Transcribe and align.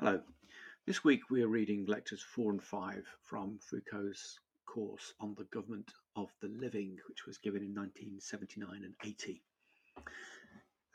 Hello. 0.00 0.20
This 0.88 1.04
week 1.04 1.30
we 1.30 1.44
are 1.44 1.48
reading 1.48 1.86
lectures 1.86 2.20
four 2.20 2.50
and 2.50 2.60
five 2.60 3.06
from 3.22 3.60
Foucault's 3.60 4.40
course 4.66 5.14
on 5.20 5.36
the 5.38 5.44
government 5.52 5.92
of 6.16 6.30
the 6.42 6.48
living, 6.48 6.98
which 7.08 7.26
was 7.26 7.38
given 7.38 7.62
in 7.62 7.72
1979 7.72 8.82
and 8.82 8.94
80. 9.04 9.40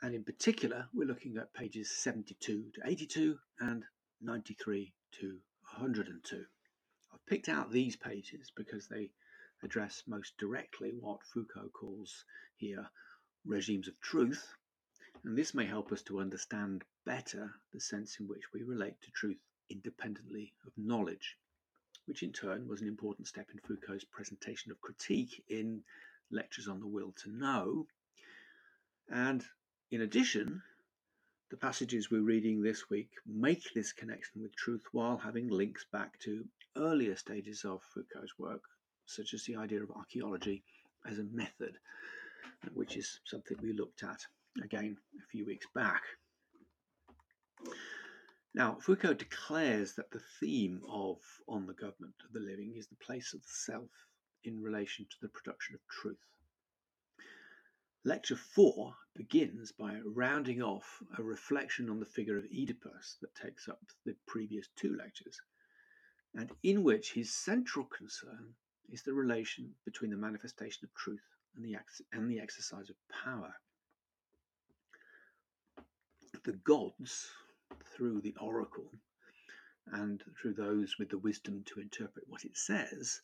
And 0.02 0.14
in 0.14 0.22
particular, 0.22 0.86
we're 0.92 1.08
looking 1.08 1.38
at 1.38 1.54
pages 1.54 1.90
72 1.90 2.72
to 2.74 2.80
82 2.84 3.38
and 3.60 3.84
93 4.20 4.92
to 5.12 5.38
102. 5.78 6.44
I've 7.14 7.26
picked 7.26 7.48
out 7.48 7.72
these 7.72 7.96
pages 7.96 8.52
because 8.54 8.86
they 8.86 9.12
address 9.62 10.02
most 10.06 10.36
directly 10.36 10.92
what 11.00 11.24
Foucault 11.32 11.70
calls 11.70 12.26
here 12.58 12.86
regimes 13.46 13.88
of 13.88 13.98
truth, 14.02 14.46
and 15.24 15.38
this 15.38 15.54
may 15.54 15.64
help 15.64 15.90
us 15.90 16.02
to 16.02 16.20
understand 16.20 16.84
better 17.10 17.50
the 17.72 17.80
sense 17.80 18.20
in 18.20 18.28
which 18.28 18.52
we 18.54 18.62
relate 18.62 18.94
to 19.02 19.10
truth 19.10 19.40
independently 19.68 20.52
of 20.64 20.72
knowledge, 20.76 21.36
which 22.06 22.22
in 22.22 22.32
turn 22.32 22.68
was 22.68 22.82
an 22.82 22.86
important 22.86 23.26
step 23.26 23.48
in 23.52 23.58
Foucault's 23.58 24.04
presentation 24.04 24.70
of 24.70 24.80
critique 24.80 25.42
in 25.48 25.82
Lectures 26.30 26.68
on 26.68 26.78
the 26.78 26.86
Will 26.86 27.12
to 27.24 27.32
Know. 27.32 27.88
And 29.08 29.44
in 29.90 30.02
addition, 30.02 30.62
the 31.50 31.56
passages 31.56 32.12
we're 32.12 32.22
reading 32.22 32.62
this 32.62 32.88
week 32.88 33.10
make 33.26 33.64
this 33.74 33.92
connection 33.92 34.40
with 34.40 34.54
truth 34.54 34.84
while 34.92 35.16
having 35.16 35.48
links 35.48 35.84
back 35.92 36.16
to 36.20 36.44
earlier 36.76 37.16
stages 37.16 37.64
of 37.64 37.82
Foucault's 37.92 38.38
work, 38.38 38.62
such 39.06 39.34
as 39.34 39.42
the 39.44 39.56
idea 39.56 39.82
of 39.82 39.90
archaeology 39.90 40.62
as 41.04 41.18
a 41.18 41.24
method, 41.24 41.76
which 42.72 42.96
is 42.96 43.18
something 43.24 43.56
we 43.60 43.72
looked 43.72 44.04
at 44.04 44.24
again 44.62 44.96
a 45.18 45.26
few 45.32 45.44
weeks 45.44 45.66
back. 45.74 46.02
Now, 48.52 48.78
Foucault 48.80 49.14
declares 49.14 49.94
that 49.94 50.10
the 50.10 50.22
theme 50.40 50.82
of 50.88 51.18
On 51.46 51.66
the 51.66 51.74
Government 51.74 52.16
of 52.24 52.32
the 52.32 52.40
Living 52.40 52.74
is 52.76 52.88
the 52.88 52.96
place 52.96 53.32
of 53.32 53.42
the 53.42 53.48
self 53.48 53.90
in 54.42 54.60
relation 54.60 55.06
to 55.08 55.16
the 55.22 55.28
production 55.28 55.76
of 55.76 55.80
truth. 55.86 56.18
Lecture 58.02 58.36
4 58.36 58.96
begins 59.14 59.72
by 59.72 60.00
rounding 60.00 60.62
off 60.62 61.02
a 61.18 61.22
reflection 61.22 61.90
on 61.90 62.00
the 62.00 62.06
figure 62.06 62.38
of 62.38 62.44
Oedipus 62.46 63.18
that 63.20 63.34
takes 63.34 63.68
up 63.68 63.80
the 64.04 64.16
previous 64.26 64.68
two 64.74 64.96
lectures, 64.96 65.40
and 66.34 66.50
in 66.62 66.82
which 66.82 67.12
his 67.12 67.34
central 67.34 67.84
concern 67.84 68.54
is 68.88 69.02
the 69.02 69.12
relation 69.12 69.74
between 69.84 70.10
the 70.10 70.16
manifestation 70.16 70.84
of 70.84 70.94
truth 70.94 71.36
and 71.54 71.64
the, 71.64 71.74
ex- 71.74 72.02
and 72.12 72.30
the 72.30 72.40
exercise 72.40 72.88
of 72.90 72.96
power. 73.24 73.54
The 76.42 76.52
gods 76.52 77.28
through 77.96 78.20
the 78.20 78.34
oracle 78.40 78.90
and 79.92 80.22
through 80.40 80.54
those 80.54 80.96
with 80.98 81.10
the 81.10 81.18
wisdom 81.18 81.64
to 81.66 81.80
interpret 81.80 82.24
what 82.28 82.44
it 82.44 82.56
says, 82.56 83.20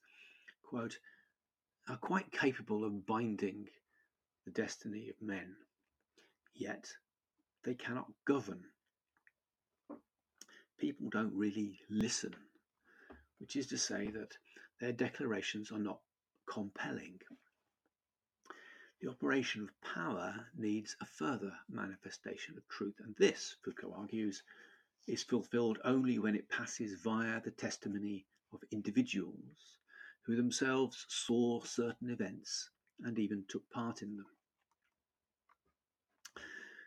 quote, 0.62 0.98
are 1.88 1.96
quite 1.96 2.30
capable 2.32 2.84
of 2.84 3.06
binding 3.06 3.66
the 4.44 4.50
destiny 4.50 5.08
of 5.08 5.26
men, 5.26 5.54
yet 6.54 6.88
they 7.64 7.74
cannot 7.74 8.06
govern. 8.26 8.64
People 10.78 11.08
don't 11.10 11.34
really 11.34 11.80
listen, 11.88 12.34
which 13.38 13.56
is 13.56 13.66
to 13.68 13.78
say 13.78 14.08
that 14.08 14.36
their 14.80 14.92
declarations 14.92 15.70
are 15.72 15.78
not 15.78 16.00
compelling. 16.46 17.18
The 19.00 19.08
operation 19.08 19.62
of 19.62 19.80
power 19.82 20.48
needs 20.54 20.96
a 21.00 21.06
further 21.06 21.58
manifestation 21.68 22.56
of 22.56 22.66
truth, 22.68 22.98
and 22.98 23.14
this, 23.16 23.56
Foucault 23.62 23.92
argues, 23.92 24.42
is 25.06 25.22
fulfilled 25.22 25.78
only 25.84 26.18
when 26.18 26.34
it 26.34 26.48
passes 26.48 27.00
via 27.02 27.40
the 27.42 27.50
testimony 27.50 28.26
of 28.52 28.64
individuals 28.70 29.78
who 30.22 30.34
themselves 30.34 31.04
saw 31.08 31.62
certain 31.62 32.10
events 32.10 32.70
and 33.00 33.18
even 33.18 33.44
took 33.48 33.68
part 33.70 34.02
in 34.02 34.16
them. 34.16 34.26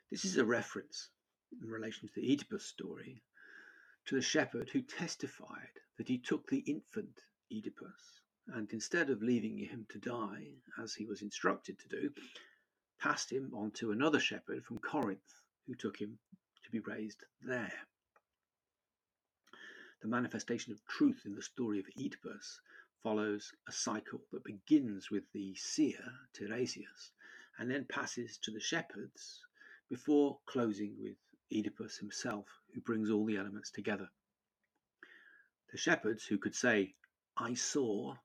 This 0.09 0.25
is 0.25 0.37
a 0.37 0.45
reference 0.45 1.09
in 1.61 1.69
relation 1.69 2.07
to 2.07 2.13
the 2.15 2.33
Oedipus 2.33 2.65
story 2.65 3.21
to 4.05 4.15
the 4.15 4.21
shepherd 4.21 4.69
who 4.69 4.81
testified 4.81 5.79
that 5.97 6.07
he 6.07 6.17
took 6.17 6.47
the 6.47 6.59
infant 6.59 7.21
Oedipus 7.51 8.18
and 8.53 8.71
instead 8.73 9.09
of 9.09 9.21
leaving 9.21 9.57
him 9.57 9.85
to 9.89 9.99
die, 9.99 10.55
as 10.81 10.95
he 10.95 11.05
was 11.05 11.21
instructed 11.21 11.77
to 11.79 11.87
do, 11.87 12.13
passed 12.99 13.31
him 13.31 13.51
on 13.53 13.71
to 13.71 13.91
another 13.91 14.19
shepherd 14.19 14.65
from 14.65 14.79
Corinth, 14.79 15.41
who 15.67 15.75
took 15.75 15.97
him 15.97 16.19
to 16.63 16.71
be 16.71 16.79
raised 16.79 17.23
there. 17.41 17.87
The 20.01 20.07
manifestation 20.07 20.71
of 20.71 20.85
truth 20.87 21.23
in 21.25 21.35
the 21.35 21.41
story 21.41 21.79
of 21.79 21.85
Oedipus 21.97 22.61
follows 23.03 23.53
a 23.67 23.71
cycle 23.71 24.21
that 24.31 24.43
begins 24.43 25.09
with 25.11 25.23
the 25.33 25.55
seer, 25.55 26.03
Tiresias, 26.33 27.11
and 27.57 27.69
then 27.69 27.85
passes 27.85 28.37
to 28.39 28.51
the 28.51 28.59
shepherds 28.59 29.45
before 29.89 30.39
closing 30.45 30.95
with 30.99 31.17
Oedipus 31.51 31.97
himself, 31.97 32.45
who 32.73 32.81
brings 32.81 33.09
all 33.09 33.25
the 33.25 33.37
elements 33.37 33.71
together. 33.71 34.09
The 35.71 35.77
shepherds 35.77 36.25
who 36.25 36.37
could 36.37 36.55
say, 36.55 36.95
I 37.37 37.53
saw, 37.53 38.15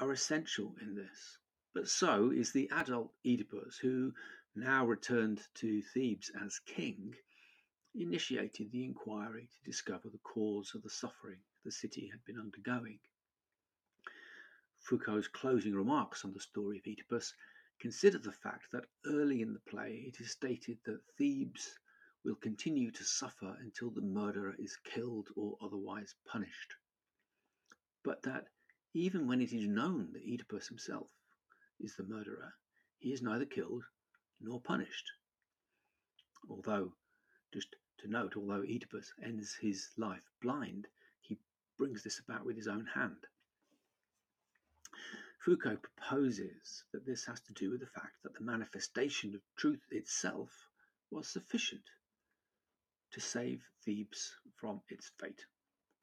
are 0.00 0.12
essential 0.12 0.74
in 0.80 0.94
this. 0.94 1.38
But 1.74 1.88
so 1.88 2.30
is 2.30 2.52
the 2.52 2.68
adult 2.70 3.12
Oedipus, 3.24 3.78
who, 3.78 4.12
now 4.56 4.86
returned 4.86 5.46
to 5.56 5.82
Thebes 5.82 6.30
as 6.42 6.58
king, 6.66 7.14
initiated 7.94 8.72
the 8.72 8.84
inquiry 8.84 9.48
to 9.52 9.70
discover 9.70 10.08
the 10.08 10.18
cause 10.18 10.74
of 10.74 10.82
the 10.82 10.90
suffering 10.90 11.40
the 11.64 11.70
city 11.70 12.08
had 12.08 12.24
been 12.24 12.38
undergoing. 12.38 12.98
Foucault's 14.78 15.28
closing 15.28 15.74
remarks 15.74 16.24
on 16.24 16.32
the 16.32 16.40
story 16.40 16.78
of 16.78 16.86
Oedipus 16.86 17.34
consider 17.78 18.18
the 18.18 18.32
fact 18.32 18.72
that 18.72 18.86
early 19.06 19.42
in 19.42 19.52
the 19.52 19.60
play 19.60 20.04
it 20.06 20.20
is 20.20 20.30
stated 20.30 20.78
that 20.86 21.02
Thebes 21.18 21.78
will 22.24 22.36
continue 22.36 22.90
to 22.90 23.04
suffer 23.04 23.56
until 23.60 23.90
the 23.90 24.00
murderer 24.00 24.54
is 24.58 24.76
killed 24.84 25.28
or 25.36 25.56
otherwise 25.60 26.14
punished, 26.26 26.74
but 28.02 28.22
that 28.22 28.48
even 28.92 29.26
when 29.28 29.40
it 29.40 29.52
is 29.52 29.66
known 29.66 30.12
that 30.12 30.22
Oedipus 30.22 30.68
himself 30.68 31.08
is 31.78 31.94
the 31.94 32.02
murderer, 32.02 32.54
he 32.98 33.12
is 33.12 33.22
neither 33.22 33.46
killed 33.46 33.84
nor 34.40 34.60
punished. 34.60 35.12
Although, 36.48 36.94
just 37.52 37.76
to 37.98 38.08
note, 38.08 38.36
although 38.36 38.62
Oedipus 38.62 39.12
ends 39.22 39.54
his 39.54 39.90
life 39.96 40.28
blind, 40.42 40.88
he 41.20 41.38
brings 41.78 42.02
this 42.02 42.18
about 42.18 42.44
with 42.44 42.56
his 42.56 42.66
own 42.66 42.86
hand. 42.86 43.26
Foucault 45.38 45.78
proposes 45.78 46.84
that 46.92 47.06
this 47.06 47.24
has 47.26 47.40
to 47.42 47.52
do 47.52 47.70
with 47.70 47.80
the 47.80 47.86
fact 47.86 48.22
that 48.22 48.34
the 48.34 48.44
manifestation 48.44 49.34
of 49.34 49.40
truth 49.56 49.86
itself 49.90 50.50
was 51.10 51.28
sufficient 51.28 51.84
to 53.12 53.20
save 53.20 53.62
Thebes 53.84 54.34
from 54.56 54.82
its 54.88 55.10
fate 55.18 55.46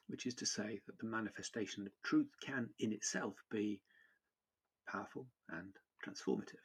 which 0.08 0.26
is 0.26 0.36
to 0.36 0.46
say 0.46 0.80
that 0.86 0.98
the 1.00 1.06
manifestation 1.06 1.86
of 1.86 1.94
truth 2.04 2.30
can 2.42 2.70
in 2.80 2.92
itself 2.92 3.36
be 3.52 3.82
powerful 4.88 5.28
and 5.50 5.74
transformative. 6.06 6.64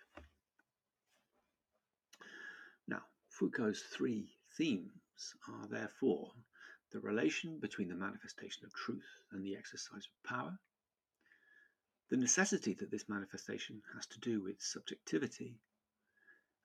Now, 2.87 3.03
Foucault's 3.29 3.83
three 3.83 4.29
themes 4.57 5.35
are 5.49 5.67
therefore 5.67 6.33
the 6.93 7.01
relation 7.01 7.59
between 7.59 7.89
the 7.89 7.95
manifestation 7.95 8.65
of 8.65 8.75
truth 8.75 9.09
and 9.33 9.45
the 9.45 9.57
exercise 9.57 10.07
of 10.07 10.29
power, 10.29 10.59
the 12.11 12.17
necessity 12.17 12.75
that 12.75 12.91
this 12.91 13.09
manifestation 13.09 13.83
has 13.95 14.07
to 14.07 14.21
do 14.21 14.43
with 14.43 14.61
subjectivity, 14.61 15.57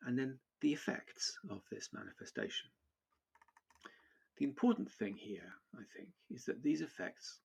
and 0.03 0.19
then 0.19 0.39
the 0.61 0.73
effects 0.73 1.37
of 1.49 1.61
this 1.71 1.89
manifestation. 1.93 2.69
The 4.37 4.45
important 4.45 4.91
thing 4.91 5.15
here, 5.15 5.51
I 5.73 5.83
think, 5.95 6.09
is 6.29 6.45
that 6.45 6.61
these 6.61 6.81
effects, 6.81 7.39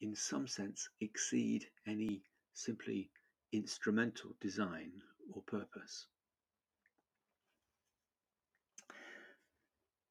in 0.00 0.14
some 0.14 0.46
sense, 0.46 0.88
exceed 1.00 1.66
any 1.86 2.22
simply 2.52 3.10
instrumental 3.52 4.34
design 4.40 4.92
or 5.32 5.42
purpose. 5.42 6.06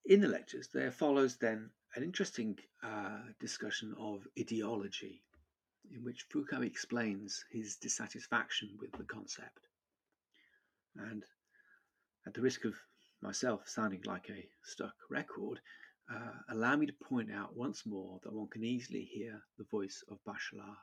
In 0.06 0.22
the 0.22 0.28
lectures, 0.28 0.70
there 0.74 0.92
follows 0.92 1.38
then 1.38 1.70
an 1.96 2.04
interesting 2.04 2.58
uh, 2.82 3.20
discussion 3.40 3.94
of 4.00 4.28
ideology, 4.40 5.22
in 5.94 6.04
which 6.04 6.26
Foucault 6.32 6.64
explains 6.64 7.46
his 7.52 7.76
dissatisfaction 7.76 8.70
with 8.80 8.92
the 8.94 9.04
concept. 9.04 9.68
And 10.96 11.24
at 12.26 12.34
the 12.34 12.42
risk 12.42 12.66
of 12.66 12.76
myself 13.22 13.68
sounding 13.68 14.02
like 14.06 14.30
a 14.30 14.48
stuck 14.64 14.96
record, 15.10 15.60
uh, 16.14 16.32
allow 16.50 16.76
me 16.76 16.88
to 16.88 16.94
point 16.94 17.30
out 17.32 17.56
once 17.56 17.86
more 17.86 18.20
that 18.24 18.34
one 18.34 18.48
can 18.48 18.64
easily 18.64 19.04
hear 19.04 19.42
the 19.58 19.66
voice 19.66 20.04
of 20.10 20.18
Bachelard 20.26 20.78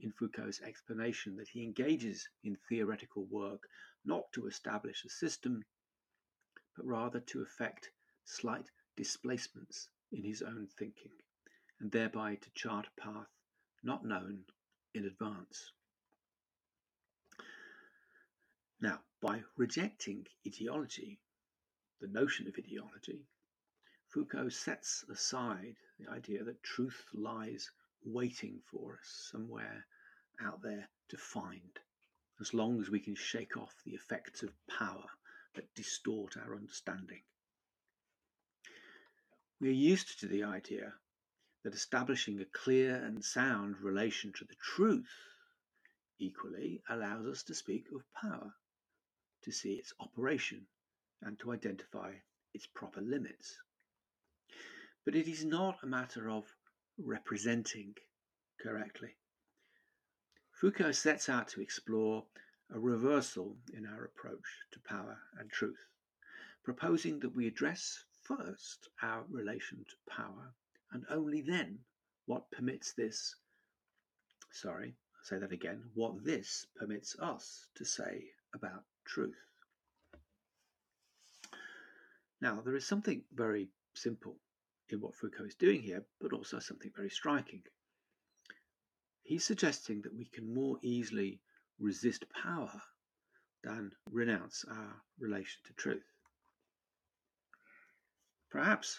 in 0.00 0.12
Foucault's 0.12 0.60
explanation 0.62 1.36
that 1.36 1.48
he 1.48 1.62
engages 1.62 2.28
in 2.44 2.56
theoretical 2.68 3.26
work 3.30 3.62
not 4.04 4.24
to 4.32 4.46
establish 4.46 5.04
a 5.04 5.08
system, 5.08 5.62
but 6.76 6.86
rather 6.86 7.20
to 7.20 7.42
effect 7.42 7.90
slight 8.24 8.66
displacements 8.96 9.88
in 10.12 10.24
his 10.24 10.42
own 10.42 10.68
thinking, 10.78 11.12
and 11.80 11.90
thereby 11.92 12.34
to 12.36 12.50
chart 12.54 12.86
a 12.86 13.00
path 13.00 13.26
not 13.82 14.04
known 14.04 14.40
in 14.94 15.04
advance. 15.04 15.72
Now, 18.80 19.00
by 19.20 19.42
rejecting 19.56 20.26
ideology, 20.46 21.18
the 22.00 22.08
notion 22.08 22.46
of 22.46 22.54
ideology, 22.58 23.26
Foucault 24.08 24.48
sets 24.48 25.04
aside 25.10 25.76
the 25.98 26.10
idea 26.10 26.42
that 26.42 26.62
truth 26.62 27.04
lies 27.12 27.70
waiting 28.02 28.62
for 28.64 28.94
us 28.94 29.28
somewhere 29.30 29.86
out 30.40 30.62
there 30.62 30.88
to 31.08 31.18
find, 31.18 31.78
as 32.40 32.54
long 32.54 32.80
as 32.80 32.88
we 32.88 33.00
can 33.00 33.14
shake 33.14 33.56
off 33.56 33.82
the 33.84 33.94
effects 33.94 34.42
of 34.42 34.66
power 34.66 35.10
that 35.54 35.74
distort 35.74 36.38
our 36.38 36.54
understanding. 36.54 37.22
We 39.60 39.68
are 39.68 39.72
used 39.72 40.20
to 40.20 40.26
the 40.26 40.44
idea 40.44 40.94
that 41.62 41.74
establishing 41.74 42.40
a 42.40 42.46
clear 42.46 42.94
and 42.94 43.22
sound 43.22 43.78
relation 43.80 44.32
to 44.34 44.44
the 44.44 44.54
truth 44.54 45.10
equally 46.18 46.82
allows 46.88 47.26
us 47.26 47.42
to 47.42 47.54
speak 47.54 47.90
of 47.94 48.10
power, 48.14 48.54
to 49.42 49.52
see 49.52 49.74
its 49.74 49.92
operation, 50.00 50.66
and 51.20 51.38
to 51.40 51.52
identify 51.52 52.14
its 52.54 52.66
proper 52.66 53.00
limits. 53.00 53.58
But 55.08 55.16
it 55.16 55.26
is 55.26 55.42
not 55.42 55.82
a 55.82 55.86
matter 55.86 56.28
of 56.28 56.54
representing 56.98 57.94
correctly. 58.60 59.16
Foucault 60.52 60.92
sets 60.92 61.30
out 61.30 61.48
to 61.48 61.62
explore 61.62 62.26
a 62.68 62.78
reversal 62.78 63.56
in 63.72 63.86
our 63.86 64.04
approach 64.04 64.66
to 64.70 64.80
power 64.80 65.18
and 65.38 65.50
truth, 65.50 65.82
proposing 66.62 67.20
that 67.20 67.34
we 67.34 67.46
address 67.46 68.04
first 68.20 68.90
our 69.00 69.24
relation 69.30 69.78
to 69.88 70.14
power 70.14 70.52
and 70.92 71.06
only 71.08 71.40
then 71.40 71.78
what 72.26 72.50
permits 72.50 72.92
this, 72.92 73.34
sorry, 74.50 74.94
I'll 75.16 75.24
say 75.24 75.38
that 75.38 75.52
again, 75.52 75.84
what 75.94 76.22
this 76.22 76.66
permits 76.76 77.18
us 77.18 77.66
to 77.76 77.84
say 77.86 78.26
about 78.52 78.84
truth. 79.06 79.40
Now, 82.42 82.60
there 82.60 82.76
is 82.76 82.86
something 82.86 83.24
very 83.32 83.70
simple 83.94 84.36
in 84.92 85.00
what 85.00 85.14
Foucault 85.14 85.44
is 85.44 85.54
doing 85.54 85.82
here, 85.82 86.04
but 86.20 86.32
also 86.32 86.58
something 86.58 86.90
very 86.94 87.10
striking. 87.10 87.62
He's 89.22 89.44
suggesting 89.44 90.02
that 90.02 90.14
we 90.14 90.24
can 90.26 90.54
more 90.54 90.78
easily 90.82 91.40
resist 91.78 92.24
power 92.30 92.82
than 93.62 93.92
renounce 94.10 94.64
our 94.70 95.02
relation 95.18 95.60
to 95.66 95.72
truth. 95.74 96.06
Perhaps 98.50 98.98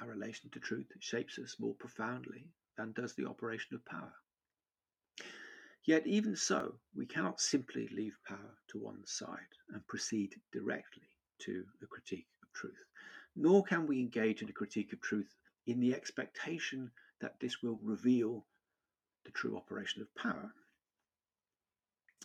our 0.00 0.08
relation 0.08 0.50
to 0.50 0.60
truth 0.60 0.92
shapes 1.00 1.38
us 1.38 1.56
more 1.58 1.74
profoundly 1.74 2.52
than 2.76 2.92
does 2.92 3.14
the 3.14 3.26
operation 3.26 3.74
of 3.74 3.84
power. 3.86 4.12
Yet, 5.84 6.06
even 6.06 6.36
so, 6.36 6.74
we 6.94 7.06
cannot 7.06 7.40
simply 7.40 7.88
leave 7.88 8.16
power 8.26 8.58
to 8.68 8.78
one 8.78 9.06
side 9.06 9.54
and 9.72 9.86
proceed 9.86 10.34
directly 10.52 11.08
to 11.40 11.64
a 11.82 11.86
critique 11.86 12.28
of 12.42 12.52
truth, 12.52 12.84
nor 13.38 13.62
can 13.62 13.86
we 13.86 14.00
engage 14.00 14.42
in 14.42 14.48
a 14.48 14.52
critique 14.52 14.92
of 14.92 15.00
truth 15.00 15.36
in 15.66 15.78
the 15.78 15.94
expectation 15.94 16.90
that 17.20 17.38
this 17.38 17.62
will 17.62 17.78
reveal 17.82 18.44
the 19.24 19.30
true 19.30 19.56
operation 19.56 20.02
of 20.02 20.12
power. 20.16 20.52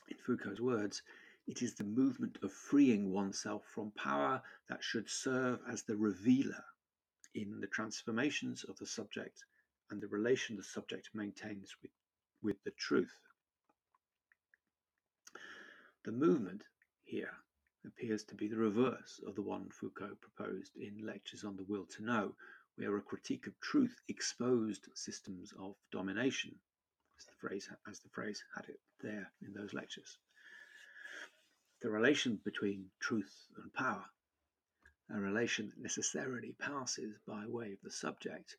In 0.09 0.17
Foucault's 0.17 0.59
words, 0.59 1.03
it 1.45 1.61
is 1.61 1.75
the 1.75 1.83
movement 1.83 2.39
of 2.41 2.51
freeing 2.51 3.11
oneself 3.11 3.63
from 3.75 3.91
power 3.91 4.41
that 4.69 4.83
should 4.83 5.07
serve 5.07 5.59
as 5.69 5.83
the 5.83 5.95
revealer 5.95 6.63
in 7.35 7.59
the 7.59 7.67
transformations 7.67 8.63
of 8.63 8.79
the 8.79 8.87
subject 8.87 9.43
and 9.91 10.01
the 10.01 10.07
relation 10.07 10.55
the 10.55 10.63
subject 10.63 11.09
maintains 11.13 11.75
with, 11.83 11.91
with 12.41 12.63
the 12.63 12.71
truth. 12.71 13.19
The 16.05 16.11
movement 16.11 16.63
here 17.03 17.33
appears 17.85 18.23
to 18.23 18.35
be 18.35 18.47
the 18.47 18.57
reverse 18.57 19.19
of 19.25 19.35
the 19.35 19.41
one 19.41 19.69
Foucault 19.69 20.15
proposed 20.21 20.75
in 20.75 21.05
Lectures 21.05 21.43
on 21.43 21.55
the 21.55 21.63
Will 21.63 21.85
to 21.85 22.03
Know, 22.03 22.35
where 22.75 22.95
a 22.97 23.01
critique 23.01 23.47
of 23.47 23.59
truth 23.59 23.99
exposed 24.07 24.87
systems 24.93 25.53
of 25.59 25.75
domination, 25.91 26.59
as 27.17 27.25
the 27.25 27.33
phrase, 27.39 27.69
as 27.87 27.99
the 27.99 28.09
phrase 28.09 28.43
had 28.55 28.69
it 28.69 28.79
there 29.01 29.31
in 29.41 29.53
those 29.53 29.73
lectures. 29.73 30.17
The 31.81 31.89
relation 31.89 32.39
between 32.43 32.91
truth 32.99 33.47
and 33.57 33.73
power 33.73 34.05
a 35.09 35.19
relation 35.19 35.69
that 35.69 35.81
necessarily 35.81 36.53
passes 36.53 37.19
by 37.27 37.45
way 37.45 37.73
of 37.73 37.81
the 37.83 37.91
subject 37.91 38.55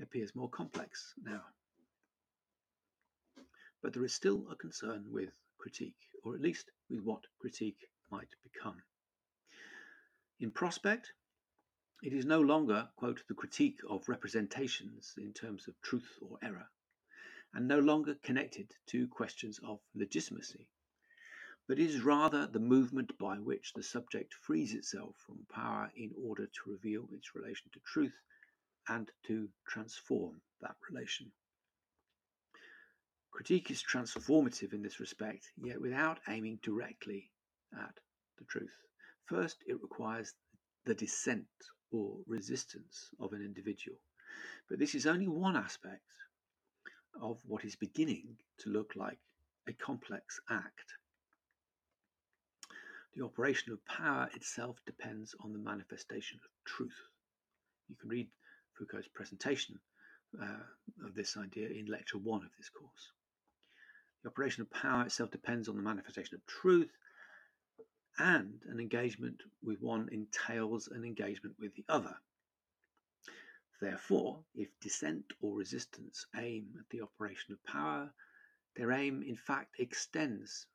appears 0.00 0.36
more 0.36 0.50
complex 0.50 1.14
now. 1.22 1.42
But 3.82 3.92
there 3.92 4.04
is 4.04 4.14
still 4.14 4.46
a 4.50 4.56
concern 4.56 5.06
with 5.10 5.30
critique, 5.58 6.10
or 6.22 6.34
at 6.34 6.40
least 6.40 6.70
with 6.90 7.00
what 7.00 7.24
critique 7.40 7.88
might 8.10 8.30
become. 8.42 8.82
In 10.40 10.50
prospect, 10.50 11.12
it 12.02 12.12
is 12.12 12.24
no 12.24 12.40
longer, 12.40 12.88
quote, 12.96 13.22
the 13.28 13.34
critique 13.34 13.80
of 13.88 14.08
representations 14.08 15.14
in 15.18 15.32
terms 15.32 15.68
of 15.68 15.80
truth 15.82 16.18
or 16.20 16.38
error, 16.42 16.68
and 17.54 17.66
no 17.66 17.78
longer 17.78 18.14
connected 18.22 18.72
to 18.86 19.08
questions 19.08 19.58
of 19.64 19.80
legitimacy 19.94 20.68
but 21.68 21.78
is 21.78 22.02
rather 22.02 22.46
the 22.46 22.60
movement 22.60 23.18
by 23.18 23.36
which 23.36 23.72
the 23.72 23.82
subject 23.82 24.32
frees 24.34 24.72
itself 24.72 25.16
from 25.26 25.46
power 25.52 25.90
in 25.96 26.12
order 26.16 26.46
to 26.46 26.70
reveal 26.70 27.08
its 27.12 27.34
relation 27.34 27.68
to 27.72 27.80
truth 27.80 28.14
and 28.88 29.10
to 29.26 29.48
transform 29.66 30.40
that 30.60 30.76
relation. 30.88 31.32
Critique 33.32 33.70
is 33.70 33.82
transformative 33.82 34.72
in 34.72 34.82
this 34.82 35.00
respect, 35.00 35.50
yet 35.56 35.80
without 35.80 36.20
aiming 36.28 36.58
directly 36.62 37.30
at 37.74 37.98
the 38.38 38.44
truth. 38.44 38.74
First, 39.24 39.64
it 39.66 39.80
requires 39.82 40.34
the 40.84 40.94
dissent 40.94 41.46
or 41.90 42.18
resistance 42.26 43.10
of 43.20 43.32
an 43.32 43.42
individual, 43.42 43.98
but 44.68 44.78
this 44.78 44.94
is 44.94 45.06
only 45.06 45.28
one 45.28 45.56
aspect 45.56 46.02
of 47.20 47.40
what 47.46 47.64
is 47.64 47.76
beginning 47.76 48.36
to 48.58 48.70
look 48.70 48.94
like 48.94 49.18
a 49.68 49.72
complex 49.72 50.38
act 50.50 50.92
the 53.16 53.24
operation 53.24 53.72
of 53.72 53.84
power 53.86 54.28
itself 54.34 54.76
depends 54.84 55.34
on 55.40 55.52
the 55.54 55.58
manifestation 55.58 56.38
of 56.44 56.50
truth. 56.66 57.00
You 57.88 57.96
can 57.96 58.10
read 58.10 58.28
Foucault's 58.74 59.08
presentation 59.08 59.78
uh, 60.40 61.06
of 61.06 61.14
this 61.14 61.36
idea 61.38 61.70
in 61.70 61.86
lecture 61.86 62.18
one 62.18 62.44
of 62.44 62.50
this 62.58 62.68
course. 62.68 63.12
The 64.22 64.28
operation 64.28 64.60
of 64.62 64.70
power 64.70 65.04
itself 65.04 65.30
depends 65.30 65.66
on 65.66 65.76
the 65.76 65.82
manifestation 65.82 66.34
of 66.34 66.46
truth, 66.46 66.90
and 68.18 68.60
an 68.68 68.80
engagement 68.80 69.42
with 69.62 69.80
one 69.80 70.08
entails 70.10 70.88
an 70.88 71.04
engagement 71.04 71.54
with 71.58 71.74
the 71.74 71.84
other. 71.88 72.16
Therefore, 73.80 74.44
if 74.54 74.68
dissent 74.80 75.32
or 75.40 75.54
resistance 75.54 76.26
aim 76.36 76.76
at 76.78 76.88
the 76.88 77.02
operation 77.02 77.52
of 77.52 77.62
power, 77.64 78.10
their 78.74 78.92
aim 78.92 79.22
in 79.22 79.36
fact 79.36 79.76
extends 79.78 80.66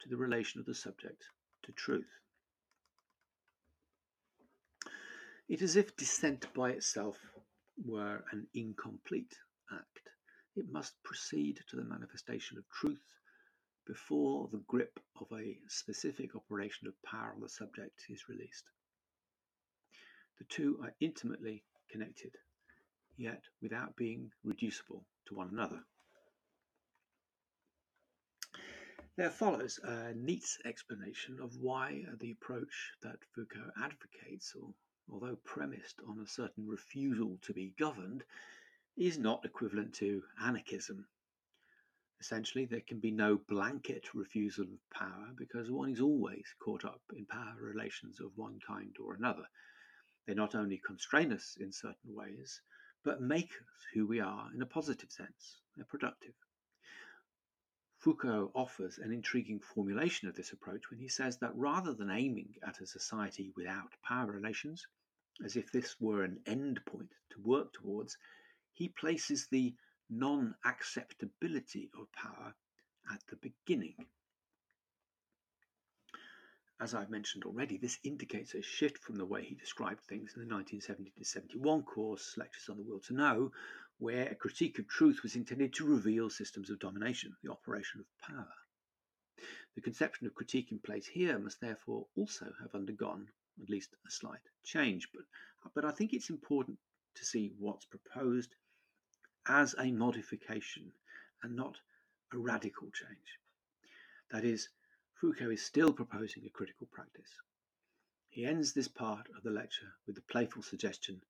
to 0.00 0.08
the 0.08 0.16
relation 0.16 0.60
of 0.60 0.66
the 0.66 0.74
subject 0.74 1.24
to 1.62 1.72
truth. 1.72 2.10
It 5.48 5.62
is 5.62 5.70
as 5.70 5.76
if 5.76 5.96
dissent 5.96 6.52
by 6.52 6.70
itself 6.70 7.18
were 7.84 8.24
an 8.32 8.46
incomplete 8.54 9.38
act. 9.72 10.10
It 10.56 10.70
must 10.70 11.02
proceed 11.04 11.60
to 11.68 11.76
the 11.76 11.84
manifestation 11.84 12.58
of 12.58 12.68
truth 12.68 13.02
before 13.88 14.48
the 14.52 14.62
grip 14.68 15.00
of 15.18 15.26
a 15.32 15.58
specific 15.66 16.36
operation 16.36 16.86
of 16.86 17.02
power 17.02 17.32
on 17.34 17.40
the 17.40 17.48
subject 17.48 18.04
is 18.10 18.28
released. 18.28 18.64
The 20.38 20.44
two 20.44 20.78
are 20.84 20.94
intimately 21.00 21.64
connected, 21.90 22.32
yet 23.16 23.42
without 23.62 23.96
being 23.96 24.30
reducible 24.44 25.04
to 25.26 25.34
one 25.34 25.48
another. 25.50 25.80
There 29.16 29.30
follows 29.30 29.80
a 29.82 30.12
neat 30.14 30.46
explanation 30.64 31.38
of 31.42 31.56
why 31.56 32.04
the 32.20 32.30
approach 32.30 32.92
that 33.02 33.24
Foucault 33.34 33.72
advocates, 33.82 34.54
or, 34.54 34.68
although 35.10 35.38
premised 35.44 36.00
on 36.06 36.20
a 36.20 36.28
certain 36.28 36.68
refusal 36.68 37.38
to 37.42 37.52
be 37.52 37.74
governed, 37.78 38.22
is 38.96 39.18
not 39.18 39.44
equivalent 39.44 39.94
to 39.94 40.22
anarchism. 40.40 41.06
Essentially, 42.20 42.64
there 42.64 42.80
can 42.80 42.98
be 42.98 43.12
no 43.12 43.36
blanket 43.36 44.12
refusal 44.14 44.64
of 44.64 44.90
power 44.90 45.32
because 45.36 45.70
one 45.70 45.90
is 45.90 46.00
always 46.00 46.46
caught 46.58 46.84
up 46.84 47.00
in 47.16 47.24
power 47.26 47.56
relations 47.60 48.20
of 48.20 48.36
one 48.36 48.58
kind 48.66 48.96
or 48.98 49.14
another. 49.14 49.48
They 50.26 50.34
not 50.34 50.54
only 50.54 50.78
constrain 50.78 51.32
us 51.32 51.56
in 51.60 51.72
certain 51.72 52.14
ways, 52.14 52.60
but 53.04 53.22
make 53.22 53.52
us 53.52 53.86
who 53.94 54.06
we 54.06 54.20
are 54.20 54.52
in 54.52 54.60
a 54.62 54.66
positive 54.66 55.12
sense. 55.12 55.60
They're 55.76 55.84
productive. 55.84 56.34
Foucault 57.98 58.50
offers 58.54 58.98
an 58.98 59.12
intriguing 59.12 59.60
formulation 59.60 60.28
of 60.28 60.34
this 60.34 60.52
approach 60.52 60.90
when 60.90 60.98
he 61.00 61.08
says 61.08 61.38
that 61.38 61.54
rather 61.54 61.94
than 61.94 62.10
aiming 62.10 62.54
at 62.66 62.80
a 62.80 62.86
society 62.86 63.50
without 63.56 63.92
power 64.02 64.30
relations, 64.30 64.86
as 65.44 65.56
if 65.56 65.70
this 65.70 66.00
were 66.00 66.24
an 66.24 66.40
end 66.46 66.84
point 66.84 67.12
to 67.30 67.40
work 67.40 67.72
towards, 67.72 68.18
he 68.72 68.88
places 68.88 69.46
the 69.46 69.74
non 70.10 70.54
acceptability 70.64 71.90
of 71.98 72.10
power 72.12 72.54
at 73.12 73.22
the 73.28 73.36
beginning. 73.36 74.06
As 76.80 76.94
I've 76.94 77.10
mentioned 77.10 77.44
already, 77.44 77.76
this 77.76 77.98
indicates 78.04 78.54
a 78.54 78.62
shift 78.62 79.02
from 79.02 79.16
the 79.16 79.26
way 79.26 79.44
he 79.44 79.54
described 79.56 80.02
things 80.02 80.34
in 80.34 80.40
the 80.40 80.54
1970 80.54 81.10
to 81.18 81.24
71 81.24 81.82
course, 81.82 82.36
Lectures 82.36 82.68
on 82.68 82.76
the 82.76 82.84
Will 82.84 83.00
to 83.00 83.14
Know, 83.14 83.52
where 83.98 84.28
a 84.28 84.34
critique 84.36 84.78
of 84.78 84.86
truth 84.86 85.24
was 85.24 85.34
intended 85.34 85.74
to 85.74 85.84
reveal 85.84 86.30
systems 86.30 86.70
of 86.70 86.78
domination, 86.78 87.36
the 87.42 87.50
operation 87.50 88.00
of 88.00 88.06
power. 88.18 88.54
The 89.74 89.80
conception 89.80 90.28
of 90.28 90.34
critique 90.34 90.70
in 90.70 90.78
place 90.78 91.06
here 91.06 91.38
must 91.38 91.60
therefore 91.60 92.06
also 92.16 92.52
have 92.60 92.74
undergone 92.74 93.28
at 93.60 93.68
least 93.68 93.96
a 94.06 94.10
slight 94.10 94.40
change, 94.62 95.08
but, 95.12 95.24
but 95.74 95.84
I 95.84 95.90
think 95.90 96.12
it's 96.12 96.30
important 96.30 96.78
to 97.16 97.24
see 97.24 97.52
what's 97.58 97.86
proposed 97.86 98.54
as 99.48 99.74
a 99.78 99.90
modification 99.90 100.92
and 101.42 101.56
not 101.56 101.76
a 102.32 102.38
radical 102.38 102.88
change. 102.90 103.38
That 104.30 104.44
is, 104.44 104.68
Foucault 105.20 105.50
is 105.50 105.64
still 105.64 105.92
proposing 105.92 106.44
a 106.44 106.50
critical 106.50 106.86
practice. 106.92 107.30
He 108.28 108.44
ends 108.44 108.72
this 108.72 108.88
part 108.88 109.26
of 109.36 109.42
the 109.42 109.50
lecture 109.50 109.94
with 110.06 110.16
the 110.16 110.22
playful 110.22 110.62
suggestion 110.62 111.22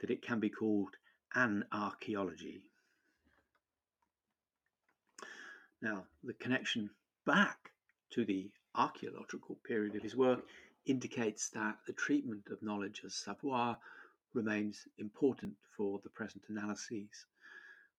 that 0.00 0.10
it 0.10 0.22
can 0.22 0.40
be 0.40 0.48
called 0.48 0.96
an 1.34 1.64
archaeology. 1.70 2.62
Now, 5.82 6.06
the 6.24 6.32
connection 6.32 6.90
back 7.26 7.72
to 8.10 8.24
the 8.24 8.50
archaeological 8.74 9.56
period 9.66 9.94
of 9.94 10.02
his 10.02 10.16
work 10.16 10.46
indicates 10.86 11.50
that 11.50 11.76
the 11.86 11.92
treatment 11.92 12.48
of 12.50 12.62
knowledge 12.62 13.02
as 13.04 13.14
savoir 13.14 13.78
remains 14.32 14.88
important 14.98 15.54
for 15.76 16.00
the 16.02 16.10
present 16.10 16.44
analyses 16.48 17.26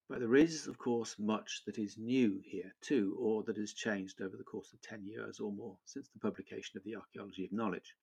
but 0.08 0.20
there 0.20 0.36
is, 0.36 0.66
of 0.66 0.78
course, 0.78 1.18
much 1.18 1.62
that 1.66 1.78
is 1.78 1.98
new 1.98 2.40
here 2.44 2.74
too, 2.80 3.14
or 3.20 3.42
that 3.42 3.58
has 3.58 3.74
changed 3.74 4.22
over 4.22 4.36
the 4.36 4.44
course 4.44 4.72
of 4.72 4.80
10 4.80 5.04
years 5.04 5.38
or 5.38 5.52
more 5.52 5.76
since 5.84 6.08
the 6.08 6.18
publication 6.18 6.78
of 6.78 6.84
the 6.84 6.96
Archaeology 6.96 7.44
of 7.44 7.52
Knowledge. 7.52 7.94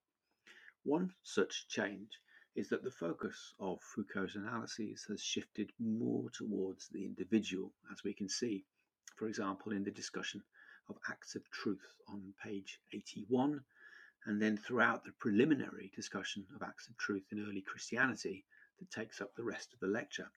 One 0.84 1.12
such 1.24 1.66
change 1.66 2.20
is 2.54 2.68
that 2.68 2.84
the 2.84 2.92
focus 2.92 3.54
of 3.58 3.82
Foucault's 3.82 4.36
analyses 4.36 5.04
has 5.08 5.20
shifted 5.20 5.72
more 5.80 6.30
towards 6.30 6.88
the 6.88 7.04
individual, 7.04 7.72
as 7.90 8.04
we 8.04 8.14
can 8.14 8.28
see, 8.28 8.64
for 9.16 9.26
example, 9.26 9.72
in 9.72 9.82
the 9.82 9.90
discussion 9.90 10.42
of 10.88 10.96
acts 11.10 11.34
of 11.34 11.42
truth 11.50 11.96
on 12.08 12.32
page 12.42 12.78
81, 12.92 13.60
and 14.26 14.40
then 14.40 14.56
throughout 14.56 15.04
the 15.04 15.12
preliminary 15.18 15.90
discussion 15.94 16.46
of 16.54 16.62
acts 16.62 16.88
of 16.88 16.96
truth 16.96 17.24
in 17.32 17.44
early 17.44 17.62
Christianity 17.62 18.44
that 18.78 18.90
takes 18.92 19.20
up 19.20 19.34
the 19.34 19.44
rest 19.44 19.72
of 19.72 19.80
the 19.80 19.88
lecture. 19.88 20.30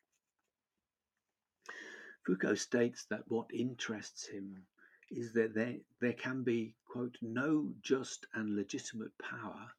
Foucault 2.29 2.53
states 2.55 3.05
that 3.05 3.27
what 3.27 3.51
interests 3.51 4.27
him 4.27 4.67
is 5.09 5.33
that 5.33 5.55
there, 5.55 5.77
there 5.99 6.13
can 6.13 6.43
be, 6.43 6.75
quote, 6.85 7.17
no 7.23 7.73
just 7.81 8.27
and 8.35 8.55
legitimate 8.55 9.17
power 9.17 9.71